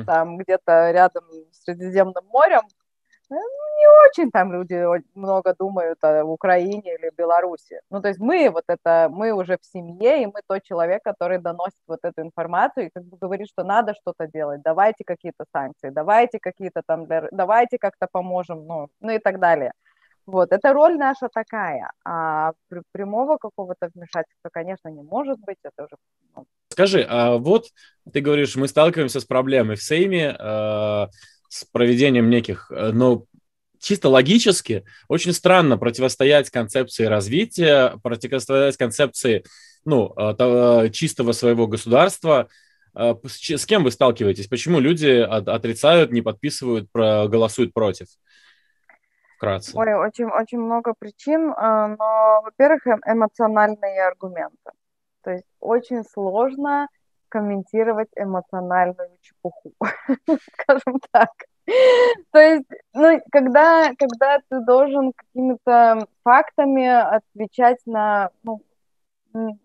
там 0.07 0.39
где-то 0.39 0.91
рядом 0.91 1.25
с 1.53 1.65
Средиземным 1.65 2.25
морем, 2.33 2.63
ну, 3.29 3.37
не 3.37 4.09
очень 4.09 4.31
там 4.31 4.53
люди 4.53 4.85
много 5.15 5.55
думают 5.59 5.99
о 6.03 6.25
Украине 6.25 6.95
или 6.95 7.11
Беларуси. 7.17 7.81
Ну, 7.91 8.01
то 8.01 8.09
есть 8.09 8.21
мы 8.21 8.51
вот 8.51 8.65
это, 8.69 9.09
мы 9.11 9.33
уже 9.33 9.59
в 9.59 9.65
семье, 9.65 10.23
и 10.23 10.27
мы 10.27 10.41
тот 10.47 10.63
человек, 10.63 11.03
который 11.03 11.39
доносит 11.39 11.81
вот 11.87 12.01
эту 12.03 12.23
информацию 12.23 12.87
и 12.87 12.91
как 12.95 13.05
бы 13.05 13.17
говорит, 13.17 13.49
что 13.49 13.65
надо 13.65 13.95
что-то 13.95 14.27
делать, 14.27 14.63
давайте 14.63 15.05
какие-то 15.05 15.45
санкции, 15.53 15.91
давайте 15.91 16.39
какие-то 16.39 16.83
там, 16.87 17.07
давайте 17.33 17.79
как-то 17.79 18.07
поможем, 18.11 18.67
ну, 18.67 18.89
ну 19.01 19.13
и 19.13 19.19
так 19.19 19.41
далее. 19.41 19.73
Вот, 20.27 20.53
эта 20.53 20.73
роль 20.73 20.97
наша 20.97 21.29
такая, 21.33 21.93
а 22.05 22.53
прямого 22.93 23.37
какого-то 23.39 23.91
вмешательства, 23.95 24.51
конечно, 24.53 24.89
не 24.89 25.03
может 25.03 25.39
быть, 25.39 25.59
это 25.63 25.85
уже... 25.85 25.97
Ну... 26.35 26.47
Скажи, 26.69 27.07
а 27.09 27.37
вот 27.39 27.67
ты 28.13 28.21
говоришь, 28.21 28.57
мы 28.57 28.67
сталкиваемся 28.67 29.21
с 29.21 29.25
проблемой 29.25 29.77
в 29.77 29.83
Сейме, 29.83 30.37
э 30.39 31.07
с 31.49 31.65
проведением 31.65 32.31
неких, 32.31 32.71
э, 32.71 32.91
но 32.93 33.25
чисто 33.79 34.09
логически 34.09 34.85
очень 35.09 35.33
странно 35.33 35.79
противостоять 35.79 36.51
концепции 36.51 37.05
развития, 37.05 37.99
противостоять 38.03 38.77
концепции 38.77 39.45
ну, 39.85 40.13
э, 40.17 40.89
чистого 40.91 41.33
своего 41.33 41.67
государства. 41.67 42.49
Э, 42.95 43.15
с 43.25 43.67
кем 43.67 43.85
вы 43.85 43.91
сталкиваетесь? 43.91 44.49
Почему 44.49 44.81
люди 44.81 45.09
отрицают, 45.09 46.13
не 46.13 46.23
подписывают, 46.23 46.89
голосуют 46.93 47.73
против? 47.73 48.07
Вкратце. 49.37 49.77
Ой, 49.77 49.93
очень, 49.93 50.25
очень 50.25 50.59
много 50.59 50.95
причин, 50.99 51.49
но, 51.49 52.41
во-первых, 52.43 52.87
эм, 52.87 53.01
эмоциональные 53.07 54.07
аргументы. 54.07 54.71
То 55.23 55.31
есть 55.33 55.45
очень 55.61 56.05
сложно 56.05 56.89
комментировать 57.29 58.09
эмоциональную 58.17 59.11
чепуху, 59.21 59.73
скажем 60.25 61.01
так. 61.13 61.31
То 62.31 62.39
есть, 62.39 62.67
ну, 62.95 63.21
когда, 63.33 63.91
когда 63.99 64.39
ты 64.49 64.61
должен 64.61 65.13
какими-то 65.17 66.07
фактами 66.23 66.87
отвечать 66.87 67.79
на 67.87 68.31
ну, 68.45 68.61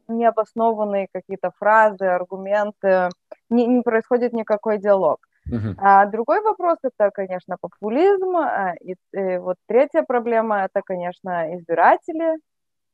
необоснованные 0.07 1.07
какие-то 1.13 1.51
фразы, 1.57 2.05
аргументы, 2.05 3.09
не, 3.49 3.67
не 3.67 3.81
происходит 3.81 4.33
никакой 4.33 4.79
диалог. 4.79 5.19
Uh-huh. 5.49 5.75
А 5.77 6.05
другой 6.05 6.41
вопрос 6.41 6.77
это, 6.83 7.11
конечно, 7.11 7.57
популизм. 7.59 8.35
А, 8.37 8.73
и, 8.81 8.95
и 9.13 9.37
вот 9.37 9.57
третья 9.67 10.03
проблема 10.03 10.63
это, 10.63 10.81
конечно, 10.83 11.55
избиратели, 11.55 12.37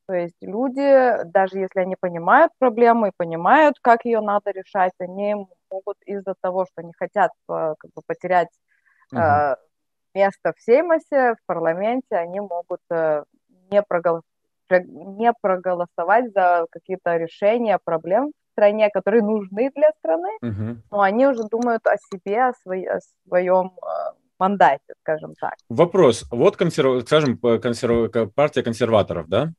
то 0.08 0.14
есть 0.14 0.36
люди, 0.40 1.22
даже 1.24 1.58
если 1.58 1.80
они 1.80 1.94
понимают 1.94 2.50
проблему 2.58 3.06
и 3.06 3.12
понимают, 3.14 3.76
как 3.82 4.06
ее 4.06 4.22
надо 4.22 4.52
решать, 4.52 4.92
они 4.98 5.34
могут 5.70 5.96
из-за 6.06 6.34
того, 6.40 6.64
что 6.64 6.82
не 6.82 6.94
хотят 6.98 7.30
э, 7.50 7.74
как 7.78 7.90
бы, 7.94 8.00
потерять 8.06 8.48
uh-huh. 9.14 9.56
место 10.14 10.54
в 10.56 10.62
Сеймосе, 10.62 11.34
в 11.34 11.46
парламенте, 11.46 12.16
они 12.16 12.40
могут 12.40 12.80
э, 12.90 13.22
не, 13.70 13.82
прогол... 13.82 14.22
не 14.70 15.30
проголосовать 15.42 16.32
за 16.32 16.64
какие-то 16.70 17.18
решения 17.18 17.78
проблем 17.84 18.28
в 18.28 18.52
стране, 18.52 18.88
которые 18.88 19.22
нужны 19.22 19.70
для 19.76 19.90
страны, 19.98 20.30
Мгм. 20.40 20.82
но 20.90 21.02
они 21.02 21.26
уже 21.26 21.42
думают 21.44 21.86
о 21.86 21.96
себе, 21.98 22.44
о, 22.44 22.54
своей, 22.62 22.88
о 22.88 22.98
своем 23.26 23.72
э, 23.76 24.12
мандате, 24.38 24.94
скажем 25.02 25.34
так. 25.34 25.54
Вопрос. 25.68 26.24
Вот, 26.30 26.56
консерв... 26.56 27.02
скажем, 27.02 27.36
консерв... 27.36 28.10
партия 28.34 28.62
консерваторов, 28.62 29.28
да? 29.28 29.52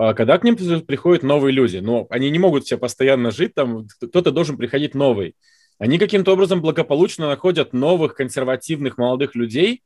А 0.00 0.14
Когда 0.14 0.38
к 0.38 0.44
ним 0.44 0.54
при- 0.54 0.80
приходят 0.80 1.24
новые 1.24 1.52
люди, 1.52 1.78
но 1.78 2.06
они 2.08 2.30
не 2.30 2.38
могут 2.38 2.64
все 2.64 2.78
постоянно 2.78 3.32
жить 3.32 3.54
там, 3.54 3.88
кто-то 4.00 4.30
должен 4.30 4.56
приходить 4.56 4.94
новый. 4.94 5.34
Они 5.76 5.98
каким-то 5.98 6.32
образом 6.34 6.60
благополучно 6.60 7.26
находят 7.26 7.72
новых 7.72 8.14
консервативных 8.14 8.96
молодых 8.96 9.34
людей, 9.34 9.82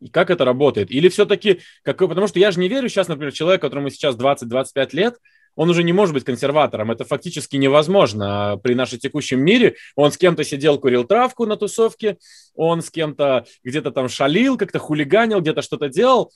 и 0.00 0.08
как 0.08 0.30
это 0.30 0.46
работает? 0.46 0.90
Или 0.90 1.10
все-таки, 1.10 1.60
какой, 1.82 2.08
потому 2.08 2.28
что 2.28 2.38
я 2.38 2.50
же 2.50 2.60
не 2.60 2.68
верю 2.68 2.88
сейчас, 2.88 3.08
например, 3.08 3.34
человек, 3.34 3.60
которому 3.60 3.90
сейчас 3.90 4.16
20-25 4.16 4.88
лет, 4.92 5.18
он 5.54 5.68
уже 5.68 5.82
не 5.82 5.92
может 5.92 6.14
быть 6.14 6.24
консерватором. 6.24 6.90
Это 6.90 7.04
фактически 7.04 7.56
невозможно 7.56 8.58
при 8.62 8.72
нашем 8.72 9.00
текущем 9.00 9.40
мире. 9.40 9.76
Он 9.96 10.10
с 10.10 10.16
кем-то 10.16 10.44
сидел, 10.44 10.78
курил 10.78 11.04
травку 11.04 11.44
на 11.44 11.58
тусовке, 11.58 12.16
он 12.54 12.80
с 12.80 12.90
кем-то 12.90 13.44
где-то 13.62 13.90
там 13.90 14.08
шалил, 14.08 14.56
как-то 14.56 14.78
хулиганил, 14.78 15.42
где-то 15.42 15.60
что-то 15.60 15.90
делал. 15.90 16.32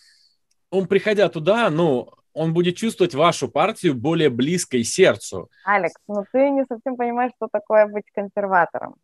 Он, 0.69 0.87
приходя 0.87 1.31
туда, 1.31 1.71
ну, 1.71 2.11
он 2.37 2.53
будет 2.53 2.77
чувствовать 2.77 3.15
вашу 3.15 3.49
партию 3.49 3.95
более 3.95 4.29
близкой 4.29 4.85
сердцу. 4.85 5.49
Алекс, 5.65 5.95
ну 6.07 6.23
ты 6.33 6.51
не 6.51 6.67
совсем 6.67 6.97
понимаешь, 6.97 7.33
что 7.37 7.49
такое 7.51 7.87
быть 7.87 8.05
консерватором. 8.15 8.97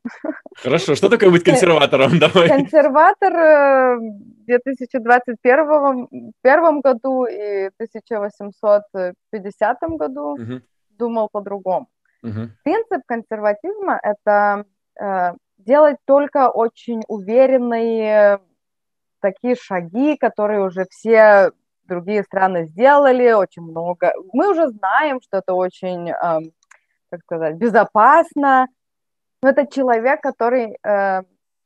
Хорошо, 0.56 0.94
что 0.94 1.08
такое 1.08 1.30
быть 1.30 1.42
консерватором? 1.42 2.18
Давай. 2.18 2.48
Консерватор 2.48 3.32
э, 3.32 3.96
в 3.96 4.44
2021 4.44 6.08
первом 6.42 6.80
году 6.82 7.24
и 7.24 7.70
1850 7.78 9.78
году 9.98 10.36
Мгм, 10.36 10.62
думал 10.90 11.28
по-другому. 11.32 11.88
мгм, 12.22 12.50
Принцип 12.64 13.00
консерватизма– 13.06 13.98
это 14.02 14.66
э, 15.00 15.32
делать 15.56 15.96
только 16.04 16.50
очень 16.50 17.00
уверенные 17.08 18.40
такие 19.20 19.56
шаги, 19.56 20.18
которые 20.18 20.60
уже 20.66 20.84
все 20.90 21.52
другие 21.92 22.22
страны 22.22 22.66
сделали, 22.66 23.32
очень 23.32 23.62
много. 23.62 24.12
Мы 24.32 24.50
уже 24.50 24.68
знаем, 24.68 25.20
что 25.20 25.38
это 25.38 25.52
очень, 25.54 26.10
эм, 26.10 26.52
как 27.10 27.20
сказать, 27.22 27.56
безопасно. 27.56 28.66
Но 29.42 29.50
это 29.50 29.66
человек, 29.66 30.20
который 30.22 30.78
э, 30.82 31.22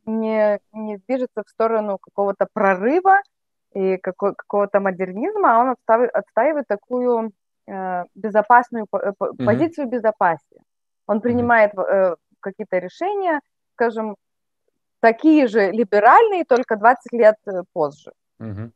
не, 0.07 0.59
не 0.73 0.97
движется 0.99 1.43
в 1.45 1.49
сторону 1.49 1.99
какого-то 1.99 2.47
прорыва 2.53 3.21
и 3.75 3.97
какой, 3.99 4.35
какого-то 4.35 4.81
модернизма, 4.81 5.49
а 5.55 5.61
он 5.61 5.69
отстави- 5.75 6.09
отстаивает 6.09 6.67
такую 6.67 7.33
э, 7.69 8.05
безопасную 8.15 8.87
Мгм. 8.91 9.47
позицию 9.47 9.87
безопасности. 9.89 10.63
Он 11.07 11.21
принимает 11.21 11.73
э, 11.79 12.17
какие-то 12.41 12.79
решения, 12.79 13.41
скажем, 13.75 14.17
такие 15.01 15.47
же 15.47 15.71
либеральные, 15.71 16.45
только 16.45 16.77
20 16.77 17.13
лет 17.13 17.37
э, 17.47 17.63
позже. 17.73 18.13
мгм. 18.39 18.73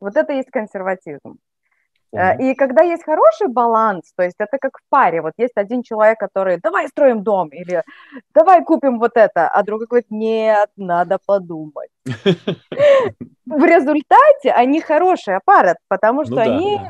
Вот 0.00 0.16
это 0.16 0.32
есть 0.32 0.50
консерватизм. 0.50 1.38
Э. 2.12 2.36
И 2.38 2.54
когда 2.54 2.82
есть 2.82 3.04
хороший 3.04 3.48
баланс, 3.48 4.12
то 4.16 4.22
есть 4.22 4.36
это 4.38 4.58
как 4.58 4.78
в 4.78 4.82
паре, 4.88 5.22
вот 5.22 5.32
есть 5.36 5.52
один 5.56 5.82
человек, 5.82 6.18
который 6.18 6.58
давай 6.58 6.88
строим 6.88 7.22
дом 7.22 7.48
или 7.48 7.82
давай 8.34 8.64
купим 8.64 8.98
вот 8.98 9.12
это, 9.14 9.48
а 9.48 9.62
другой 9.62 9.86
говорит 9.86 10.10
нет, 10.10 10.70
надо 10.76 11.18
подумать. 11.24 11.90
В 13.46 13.64
результате 13.64 14.50
они 14.52 14.80
хорошая 14.80 15.40
пара, 15.44 15.76
потому 15.88 16.24
что 16.24 16.34
Ну 16.34 16.36
да, 16.36 16.42
они 16.42 16.80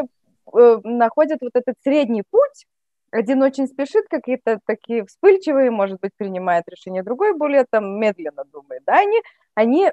э, 0.54 0.80
находят 0.84 1.40
вот 1.40 1.52
этот 1.54 1.74
средний 1.82 2.22
путь. 2.30 2.66
Один 3.10 3.42
очень 3.42 3.66
спешит, 3.66 4.06
какие-то 4.08 4.60
такие 4.66 5.04
вспыльчивые, 5.04 5.70
может 5.70 6.00
быть, 6.00 6.12
принимает 6.16 6.68
решение, 6.68 7.02
другой 7.02 7.34
более 7.36 7.64
там 7.68 7.98
медленно 7.98 8.44
думает. 8.44 8.82
Да, 8.86 8.98
они, 8.98 9.20
они, 9.54 9.90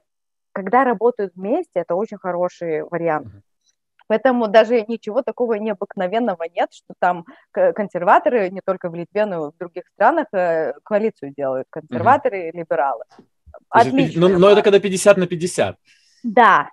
когда 0.58 0.84
работают 0.84 1.34
вместе, 1.36 1.82
это 1.82 1.93
очень 1.93 2.17
хороший 2.17 2.82
вариант. 2.82 3.28
Поэтому 4.08 4.48
даже 4.48 4.82
ничего 4.88 5.22
такого 5.22 5.54
необыкновенного 5.54 6.46
нет, 6.56 6.70
что 6.72 6.93
там 7.00 7.26
консерваторы 7.52 8.50
не 8.50 8.62
только 8.65 8.89
в 8.89 8.96
Литве, 8.96 9.26
но 9.26 9.48
и 9.48 9.52
в 9.52 9.58
других 9.58 9.84
странах 9.93 10.28
э, 10.34 10.74
коалицию 10.84 11.34
делают. 11.38 11.67
Консерваторы 11.70 12.50
и 12.50 12.58
либералы. 12.58 13.04
Отлично. 13.70 14.30
Ну, 14.30 14.39
но 14.39 14.50
это 14.50 14.63
когда 14.63 14.80
50 14.80 15.17
на 15.17 15.28
50. 15.28 15.78
Да. 16.24 16.70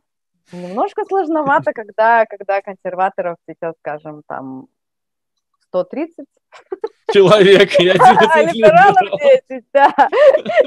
Немножко 0.53 1.05
сложновато, 1.05 1.73
когда, 1.75 2.25
когда 2.25 2.62
консерваторов 2.62 3.37
сейчас, 3.47 3.75
скажем, 3.81 4.23
там 4.27 4.68
130, 5.68 6.25
Человек 7.12 7.79
и 7.79 7.88
11 7.88 8.03
а 8.03 8.43
либералов. 8.43 8.97
либералов 9.01 9.21
10, 9.49 9.64
да. 9.73 9.95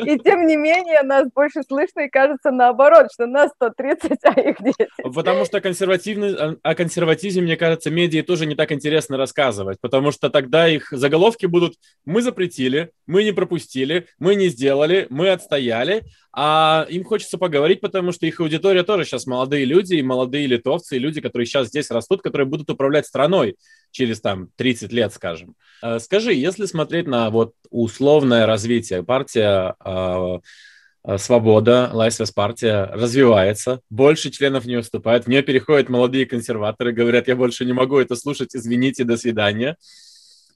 И 0.05 0.19
тем 0.19 0.45
не 0.45 0.55
менее 0.55 1.01
нас 1.01 1.27
больше 1.33 1.63
слышно 1.67 2.01
и 2.01 2.09
кажется 2.09 2.51
наоборот, 2.51 3.07
что 3.11 3.25
нас 3.25 3.51
130, 3.55 4.19
а 4.23 4.39
их 4.39 4.55
10. 4.61 5.13
Потому 5.13 5.45
что 5.45 5.59
консервативный, 5.59 6.35
о- 6.35 6.55
о 6.61 6.75
консерватизме, 6.75 7.41
мне 7.41 7.57
кажется, 7.57 7.89
медиа 7.89 8.23
тоже 8.23 8.45
не 8.45 8.55
так 8.55 8.71
интересно 8.71 9.17
рассказывать, 9.17 9.79
потому 9.81 10.11
что 10.11 10.29
тогда 10.29 10.67
их 10.69 10.87
заголовки 10.91 11.47
будут 11.47 11.73
«мы 12.05 12.21
запретили», 12.21 12.91
«мы 13.07 13.23
не 13.23 13.31
пропустили», 13.31 14.07
«мы 14.19 14.35
не 14.35 14.47
сделали», 14.49 15.07
«мы 15.09 15.29
отстояли», 15.29 16.03
а 16.39 16.85
им 16.87 17.03
хочется 17.03 17.39
поговорить, 17.39 17.81
потому 17.81 18.11
что 18.11 18.27
их 18.27 18.39
аудитория 18.39 18.83
тоже 18.83 19.05
сейчас 19.05 19.25
молодые 19.25 19.65
люди, 19.65 19.95
и 19.95 20.03
молодые 20.03 20.45
литовцы, 20.45 20.95
и 20.95 20.99
люди, 20.99 21.19
которые 21.19 21.47
сейчас 21.47 21.69
здесь 21.69 21.89
растут, 21.89 22.21
которые 22.21 22.45
будут 22.45 22.69
управлять 22.69 23.07
страной 23.07 23.55
через 23.89 24.21
там 24.21 24.49
30 24.55 24.93
лет, 24.93 25.11
скажем. 25.13 25.55
Э, 25.81 25.99
Скажи, 25.99 26.33
если 26.33 26.65
смотреть 26.65 27.07
на 27.07 27.29
вот 27.29 27.53
условное 27.69 28.45
развитие, 28.45 29.03
партия 29.03 29.75
э, 29.83 31.17
Свобода, 31.17 31.89
Лайсвес 31.93 32.31
партия 32.31 32.89
развивается, 32.91 33.79
больше 33.89 34.29
членов 34.29 34.65
в 34.65 34.67
нее 34.67 34.81
вступает, 34.81 35.25
в 35.25 35.29
нее 35.29 35.41
переходят 35.41 35.87
молодые 35.87 36.25
консерваторы, 36.25 36.91
говорят, 36.91 37.29
я 37.29 37.35
больше 37.37 37.63
не 37.63 37.71
могу 37.71 37.97
это 37.97 38.17
слушать, 38.17 38.53
извините, 38.53 39.05
до 39.05 39.15
свидания. 39.15 39.77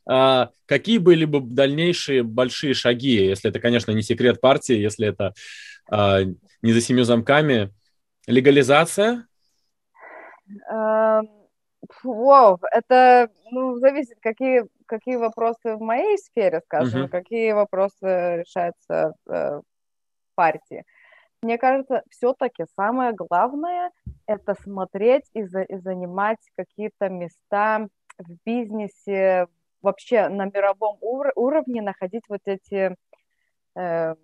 А, 0.06 0.50
какие 0.66 0.98
были 0.98 1.24
бы 1.26 1.40
дальнейшие 1.40 2.24
большие 2.24 2.74
шаги, 2.74 3.14
если 3.14 3.50
это, 3.50 3.62
конечно, 3.62 3.92
не 3.92 4.02
секрет 4.02 4.42
партии, 4.42 4.76
если 4.76 5.08
это 5.08 5.34
а, 5.90 6.22
не 6.62 6.74
за 6.74 6.82
семью 6.82 7.06
замками? 7.06 7.72
Легализация? 8.28 9.28
Эм, 10.70 11.30
фу, 11.90 12.14
Вау, 12.14 12.60
это 12.72 13.30
ну, 13.52 13.80
зависит, 13.80 14.18
какие, 14.22 14.64
какие 14.92 15.16
вопросы 15.16 15.76
в 15.76 15.82
моей 15.82 16.18
сфере, 16.18 16.60
скажем, 16.66 17.00
и 17.06 17.10
какие 17.10 17.54
вопросы 17.54 18.44
решаются 18.44 19.14
э, 19.28 19.60
в 19.60 20.36
партии. 20.36 20.84
Мне 21.42 21.58
кажется, 21.58 22.04
все-таки 22.10 22.66
самое 22.76 23.14
главное– 23.14 23.92
это 24.28 24.54
смотреть 24.62 25.24
и, 25.34 25.44
за- 25.44 25.64
и 25.64 25.78
занимать 25.78 26.40
какие-то 26.58 27.10
места 27.10 27.88
в 28.20 28.30
бизнесе, 28.46 29.48
вообще 29.82 30.30
на 30.30 30.46
мировом 30.46 30.98
ур- 31.02 31.32
уровне 31.36 31.82
находить 31.82 32.26
вот 32.30 32.42
эти 32.46 32.96
э, 33.76 34.16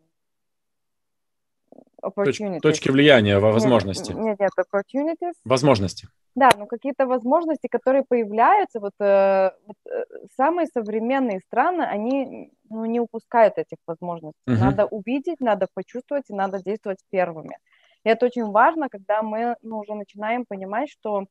opportunities. 2.07 2.59
точки 2.59 2.89
влияния, 2.89 3.39
возможности. 3.39 4.11
Нет, 4.11 4.39
нет, 4.39 4.51
opportunities. 4.57 5.33
Возможности. 5.45 6.07
Да, 6.35 6.49
ну 6.57 6.67
какие-то 6.67 7.07
возможности, 7.07 7.67
которые 7.67 8.03
появляются, 8.07 8.79
вот, 8.79 8.93
э, 8.99 9.51
вот, 9.65 9.77
э, 9.91 10.05
самые 10.35 10.67
современные 10.67 11.39
страны, 11.39 11.83
они 11.83 12.51
ну, 12.69 12.85
не 12.85 12.99
упускают 12.99 13.57
этих 13.57 13.77
возможностей. 13.87 14.39
Мгм. 14.45 14.59
Надо 14.59 14.85
увидеть, 14.85 15.39
надо 15.39 15.67
почувствовать 15.73 16.25
и 16.29 16.35
надо 16.35 16.61
действовать 16.61 16.99
первыми. 17.09 17.57
И 18.03 18.09
это 18.09 18.27
очень 18.27 18.45
важно, 18.51 18.87
когда 18.89 19.21
мы 19.21 19.55
ну, 19.61 19.79
уже 19.79 19.95
начинаем 19.95 20.45
понимать, 20.45 20.89
что 20.89 21.25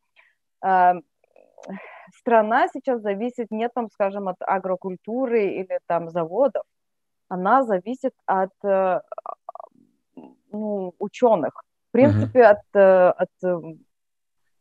э, 0.65 0.93
страна 2.15 2.69
сейчас 2.73 3.01
зависит 3.01 3.51
не 3.51 3.69
там, 3.69 3.89
скажем, 3.91 4.29
от 4.29 4.37
агрокультуры 4.41 5.47
или 5.47 5.79
там 5.87 6.11
заводов, 6.11 6.65
она 7.29 7.65
зависит 7.65 8.13
от 8.27 8.53
э, 8.65 9.01
ну, 10.57 10.95
ученых. 10.99 11.63
В 11.89 11.93
принципе, 11.93 12.43
от, 12.45 12.59
э, 12.75 13.09
от 13.09 13.29
э, 13.45 13.61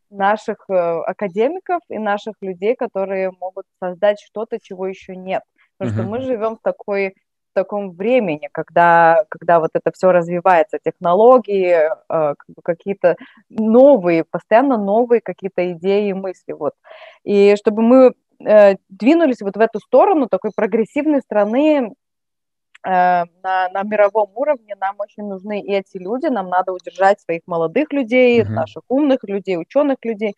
наших 0.09 0.65
э, 0.69 0.73
академиков 0.73 1.81
и 1.89 1.97
наших 1.97 2.35
людей, 2.41 2.75
которые 2.75 3.31
могут 3.39 3.65
создать 3.81 4.19
что-то, 4.19 4.59
чего 4.61 4.87
еще 4.87 5.15
нет. 5.15 5.43
Потому 5.77 5.93
что 5.93 6.03
Мгм. 6.03 6.11
мы 6.11 6.21
живем 6.21 6.55
в 6.55 6.61
такой 6.61 7.15
в 7.51 7.55
таком 7.55 7.91
времени, 7.91 8.49
когда, 8.51 9.23
когда 9.29 9.61
вот 9.61 9.69
это 9.73 9.89
все 9.93 10.11
развивается, 10.11 10.77
технологии, 10.83 11.89
э, 12.09 12.33
какие-то 12.63 13.15
новые, 13.49 14.25
постоянно 14.25 14.77
новые 14.77 15.21
какие-то 15.21 15.71
идеи 15.71 16.09
и 16.09 16.13
мысли. 16.13 16.51
Вот. 16.51 16.73
И 17.23 17.55
чтобы 17.55 17.81
мы 17.81 18.13
двинулись 18.89 19.41
вот 19.41 19.55
в 19.55 19.59
эту 19.61 19.79
сторону 19.79 20.27
такой 20.27 20.51
прогрессивной 20.53 21.21
страны, 21.21 21.93
на, 22.85 23.25
на 23.43 23.83
мировом 23.83 24.29
уровне 24.35 24.75
нам 24.79 24.95
очень 24.99 25.23
нужны 25.23 25.59
эти 25.61 25.97
люди, 25.97 26.27
нам 26.27 26.49
надо 26.49 26.71
удержать 26.71 27.19
своих 27.19 27.41
молодых 27.47 27.91
людей, 27.91 28.41
uh-huh. 28.41 28.49
наших 28.49 28.83
умных 28.89 29.23
людей, 29.23 29.57
ученых 29.57 29.97
людей, 30.03 30.35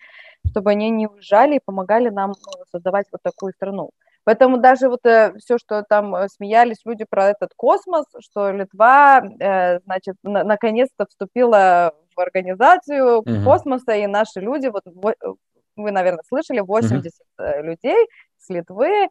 чтобы 0.50 0.72
они 0.72 0.90
не 0.90 1.08
уезжали 1.08 1.58
и 1.58 1.62
помогали 1.64 2.10
нам 2.10 2.30
ну, 2.30 2.64
создавать 2.72 3.08
вот 3.12 3.22
такую 3.22 3.52
страну. 3.54 3.92
Поэтому 4.24 4.58
даже 4.58 4.90
вот 4.90 5.06
э, 5.06 5.34
все, 5.40 5.58
что 5.58 5.84
там 5.84 6.14
э, 6.16 6.28
смеялись 6.28 6.82
люди 6.86 7.06
про 7.10 7.30
этот 7.30 7.52
космос, 7.56 8.06
что 8.20 8.52
Литва, 8.52 9.22
э, 9.40 9.80
значит, 9.86 10.16
на- 10.24 10.44
наконец-то 10.44 11.06
вступила 11.06 11.94
в 12.16 12.20
организацию 12.20 13.22
uh-huh. 13.22 13.44
космоса, 13.44 13.94
и 13.94 14.06
наши 14.08 14.42
люди, 14.42 14.68
вот 14.68 14.84
вы, 14.86 15.92
наверное, 15.92 16.24
слышали, 16.28 16.60
80 16.60 17.14
uh-huh. 17.40 17.62
людей 17.62 18.08
с 18.38 18.50
Литвы 18.50 19.06
э, 19.06 19.08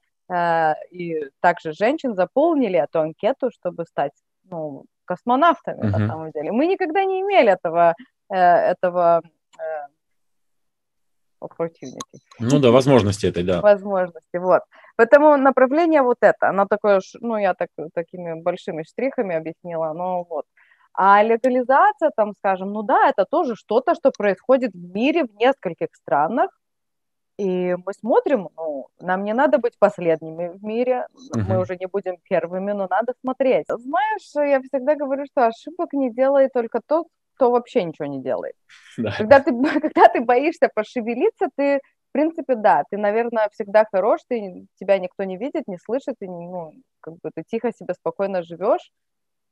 и 0.91 1.31
также 1.41 1.73
женщин 1.73 2.15
заполнили 2.15 2.79
эту 2.79 3.01
анкету, 3.01 3.51
чтобы 3.53 3.85
стать 3.85 4.13
ну, 4.51 4.85
космонавтами 5.05 5.81
uh-huh. 5.81 5.99
на 5.99 6.07
самом 6.09 6.31
деле. 6.33 6.53
Мы 6.53 6.67
никогда 6.67 7.05
не 7.05 7.21
имели 7.21 7.53
этого, 7.53 7.95
э, 8.29 8.37
этого 8.37 9.23
э, 9.59 9.87
opportunity. 11.41 12.19
Ну 12.39 12.59
да, 12.59 12.71
возможности 12.71 13.27
этой, 13.27 13.45
да. 13.45 13.61
Возможности, 13.61 14.37
вот. 14.37 14.63
Поэтому 14.97 15.37
направление 15.37 16.03
вот 16.03 16.19
это, 16.21 16.49
оно 16.49 16.67
такое, 16.67 17.01
ну 17.21 17.37
я 17.37 17.55
так, 17.55 17.69
такими 17.95 18.41
большими 18.41 18.83
штрихами 18.83 19.37
объяснила, 19.37 19.93
но 19.93 20.25
вот. 20.25 20.45
А 20.99 21.23
легализация, 21.23 22.11
там, 22.17 22.33
скажем, 22.39 22.73
ну 22.73 22.83
да, 22.83 23.11
это 23.11 23.27
тоже 23.31 23.55
что-то, 23.55 23.95
что 23.95 24.11
происходит 24.17 24.73
в 24.73 24.95
мире 24.95 25.25
в 25.25 25.35
нескольких 25.35 25.89
странах, 25.93 26.51
и 27.39 27.77
мы 27.85 27.93
смотрим, 27.93 28.49
ну, 28.57 28.89
нам 29.01 29.25
не 29.25 29.35
надо 29.35 29.59
быть 29.59 29.79
последними 29.79 30.49
в 30.49 30.65
мире, 30.65 31.07
uh-huh. 31.13 31.43
мы 31.49 31.61
уже 31.61 31.77
не 31.77 31.87
будем 31.87 32.17
первыми, 32.23 32.73
но 32.73 32.87
надо 32.89 33.13
смотреть. 33.21 33.67
Знаешь, 33.69 34.31
я 34.35 34.61
всегда 34.61 34.95
говорю, 34.95 35.27
что 35.27 35.47
ошибок 35.47 35.93
не 35.93 36.11
делает 36.11 36.53
только 36.55 36.81
тот, 36.87 37.09
кто 37.35 37.51
вообще 37.51 37.85
ничего 37.85 38.07
не 38.07 38.23
делает. 38.23 38.55
Да. 38.99 39.13
Когда, 39.19 39.41
ты, 39.41 39.53
когда 39.81 40.09
ты 40.09 40.23
боишься 40.23 40.71
пошевелиться, 40.75 41.49
ты, 41.55 41.81
в 42.09 42.13
принципе, 42.13 42.55
да, 42.55 42.83
ты, 42.91 42.97
наверное, 42.97 43.51
всегда 43.53 43.85
хорош, 43.93 44.21
ты, 44.27 44.67
тебя 44.81 44.99
никто 44.99 45.25
не 45.25 45.37
видит, 45.37 45.65
не 45.67 45.77
слышит, 45.77 46.17
и, 46.21 46.27
ну, 46.27 46.73
как 47.01 47.15
бы 47.15 47.31
ты 47.35 47.43
тихо 47.47 47.73
себе 47.73 47.93
спокойно 47.93 48.43
живешь, 48.43 48.91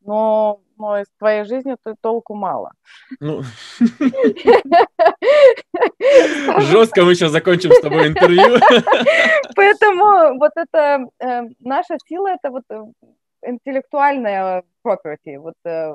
но, 0.04 0.60
но 0.76 1.00
из 1.00 1.06
твоей 1.18 1.44
жизни 1.44 1.76
ты 1.82 1.94
толку 2.00 2.34
мало. 2.34 2.72
Ну, 3.20 3.42
жестко 6.60 7.04
мы 7.04 7.14
сейчас 7.14 7.32
закончим 7.32 7.72
с 7.72 7.80
тобой 7.80 8.08
интервью. 8.08 8.44
Поэтому 9.56 10.38
вот 10.38 10.52
это 10.56 11.06
э, 11.18 11.42
наша 11.60 11.96
сила, 12.06 12.28
это 12.28 12.50
вот 12.50 12.64
э, 12.70 12.82
интеллектуальная 13.42 14.62
property, 14.84 15.38
вот 15.38 15.54
э, 15.64 15.94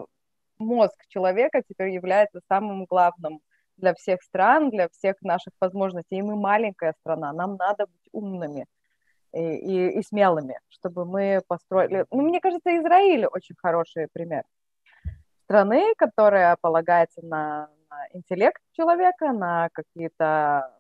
мозг 0.57 0.95
человека 1.07 1.61
теперь 1.67 1.89
является 1.89 2.41
самым 2.47 2.85
главным 2.85 3.39
для 3.77 3.93
всех 3.93 4.21
стран, 4.23 4.71
для 4.71 4.89
всех 4.89 5.15
наших 5.21 5.53
возможностей. 5.61 6.17
И 6.17 6.21
мы 6.21 6.35
маленькая 6.35 6.93
страна, 7.01 7.31
нам 7.31 7.55
надо 7.55 7.85
быть 7.85 8.09
умными 8.11 8.65
и, 9.33 9.99
и, 9.99 10.03
смелыми, 10.03 10.59
чтобы 10.69 11.05
мы 11.05 11.41
построили... 11.47 12.05
Ну, 12.11 12.21
мне 12.21 12.39
кажется, 12.39 12.75
Израиль 12.77 13.25
очень 13.25 13.55
хороший 13.61 14.07
пример 14.11 14.43
страны, 15.49 15.93
которая 15.97 16.55
полагается 16.61 17.25
на, 17.25 17.69
на 17.89 18.07
интеллект 18.13 18.61
человека, 18.73 19.31
на 19.33 19.69
какие-то 19.73 20.78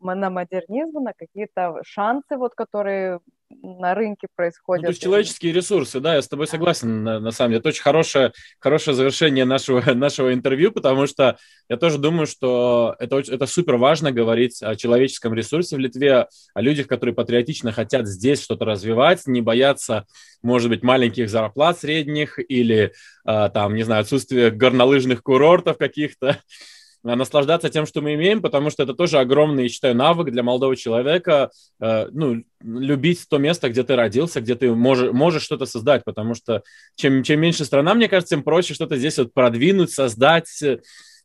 на 0.00 0.30
модернизм, 0.30 1.02
на 1.02 1.12
какие-то 1.12 1.80
шансы, 1.84 2.36
вот, 2.36 2.54
которые 2.54 3.20
на 3.48 3.94
рынке 3.94 4.26
происходят. 4.34 4.82
Ну, 4.82 4.86
то 4.88 4.90
есть 4.90 5.02
человеческие 5.02 5.52
ресурсы, 5.52 6.00
да, 6.00 6.16
я 6.16 6.22
с 6.22 6.28
тобой 6.28 6.46
согласен, 6.46 7.04
на, 7.04 7.20
на 7.20 7.30
самом 7.30 7.50
деле. 7.50 7.60
Это 7.60 7.68
очень 7.68 7.82
хорошее, 7.82 8.32
хорошее 8.58 8.96
завершение 8.96 9.44
нашего, 9.44 9.80
нашего 9.94 10.32
интервью, 10.32 10.72
потому 10.72 11.06
что 11.06 11.36
я 11.68 11.76
тоже 11.76 11.98
думаю, 11.98 12.26
что 12.26 12.96
это, 12.98 13.18
это 13.18 13.46
супер 13.46 13.76
важно 13.76 14.12
говорить 14.12 14.62
о 14.62 14.74
человеческом 14.76 15.34
ресурсе 15.34 15.76
в 15.76 15.78
Литве, 15.78 16.26
о 16.54 16.60
людях, 16.60 16.88
которые 16.88 17.14
патриотично 17.14 17.72
хотят 17.72 18.06
здесь 18.06 18.42
что-то 18.42 18.64
развивать, 18.64 19.26
не 19.26 19.42
боятся, 19.42 20.06
может 20.42 20.68
быть, 20.68 20.82
маленьких 20.82 21.28
зарплат 21.28 21.78
средних 21.78 22.38
или, 22.38 22.92
а, 23.24 23.48
там, 23.48 23.74
не 23.74 23.84
знаю, 23.84 24.02
отсутствия 24.02 24.50
горнолыжных 24.50 25.22
курортов 25.22 25.78
каких-то, 25.78 26.40
наслаждаться 27.14 27.68
тем, 27.68 27.86
что 27.86 28.00
мы 28.00 28.14
имеем, 28.14 28.42
потому 28.42 28.70
что 28.70 28.82
это 28.82 28.94
тоже 28.94 29.18
огромный, 29.18 29.64
я 29.64 29.68
считаю, 29.68 29.94
навык 29.94 30.30
для 30.30 30.42
молодого 30.42 30.74
человека, 30.74 31.50
э, 31.80 32.08
ну, 32.10 32.42
любить 32.60 33.26
то 33.28 33.38
место, 33.38 33.68
где 33.68 33.84
ты 33.84 33.94
родился, 33.94 34.40
где 34.40 34.56
ты 34.56 34.74
можешь, 34.74 35.12
можешь 35.12 35.42
что-то 35.42 35.66
создать, 35.66 36.02
потому 36.04 36.34
что 36.34 36.62
чем, 36.96 37.22
чем 37.22 37.40
меньше 37.40 37.64
страна, 37.64 37.94
мне 37.94 38.08
кажется, 38.08 38.34
тем 38.34 38.42
проще 38.42 38.74
что-то 38.74 38.96
здесь 38.96 39.18
вот 39.18 39.32
продвинуть, 39.32 39.92
создать, 39.92 40.48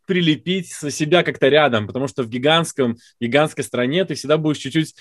прилепить 0.06 0.68
себя 0.68 1.24
как-то 1.24 1.48
рядом, 1.48 1.88
потому 1.88 2.08
что 2.08 2.24
в 2.24 2.30
гигантском, 2.30 2.98
гигантской 3.20 3.64
стране 3.64 4.06
ты 4.06 4.16
всегда 4.16 4.38
будешь 4.38 4.58
чуть-чуть 4.58 4.96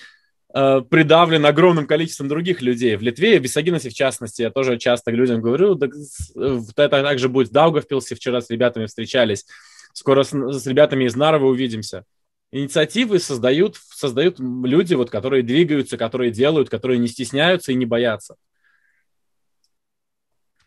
э, 0.53 0.81
придавлен 0.89 1.45
огромным 1.45 1.85
количеством 1.85 2.27
других 2.27 2.61
людей. 2.61 2.95
В 2.95 3.01
Литве, 3.01 3.39
в 3.39 3.43
Висагиносе 3.43 3.89
в 3.89 3.93
частности, 3.93 4.41
я 4.41 4.49
тоже 4.49 4.77
часто 4.77 5.11
людям 5.11 5.41
говорю, 5.41 5.75
да, 5.75 5.87
это 6.35 7.03
также 7.03 7.29
будет 7.29 7.49
в 7.49 7.51
Даугавпилсе, 7.51 8.15
вчера 8.15 8.41
с 8.41 8.49
ребятами 8.49 8.85
встречались, 8.85 9.45
Скоро 9.93 10.23
с, 10.23 10.31
с 10.31 10.67
ребятами 10.67 11.05
из 11.05 11.15
Нарвы 11.15 11.47
увидимся. 11.47 12.05
Инициативы 12.51 13.19
создают, 13.19 13.77
создают 13.77 14.39
люди, 14.39 14.93
вот, 14.93 15.09
которые 15.09 15.43
двигаются, 15.43 15.97
которые 15.97 16.31
делают, 16.31 16.69
которые 16.69 16.99
не 16.99 17.07
стесняются 17.07 17.71
и 17.71 17.75
не 17.75 17.85
боятся. 17.85 18.35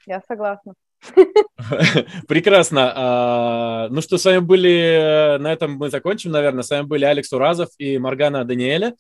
Я 0.07 0.23
согласна. 0.27 0.75
Прекрасно. 2.29 2.93
А, 2.95 3.89
ну 3.91 4.01
что, 4.01 4.17
с 4.17 4.25
вами 4.25 4.39
были, 4.39 5.37
на 5.39 5.53
этом 5.53 5.73
мы 5.73 5.91
закончим, 5.91 6.31
наверное. 6.31 6.63
С 6.63 6.71
вами 6.71 6.87
были 6.87 7.05
Алекс 7.05 7.33
Уразов 7.33 7.69
и 7.79 7.99
Маргана 7.99 8.45
Даниэля. 8.45 8.95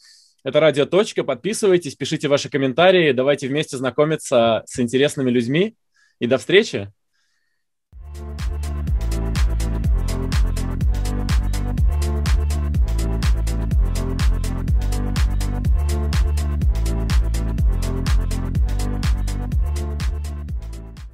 Это 0.45 0.61
«Радио 0.61 0.85
Точка». 0.85 1.25
Подписывайтесь, 1.25 1.97
пишите 1.97 2.29
ваши 2.29 2.51
комментарии. 2.51 3.13
Давайте 3.13 3.49
вместе 3.49 3.79
знакомиться 3.79 4.63
с 4.67 4.79
интересными 4.79 5.31
людьми. 5.31 5.75
И 6.19 6.27
до 6.27 6.37
встречи! 6.37 6.93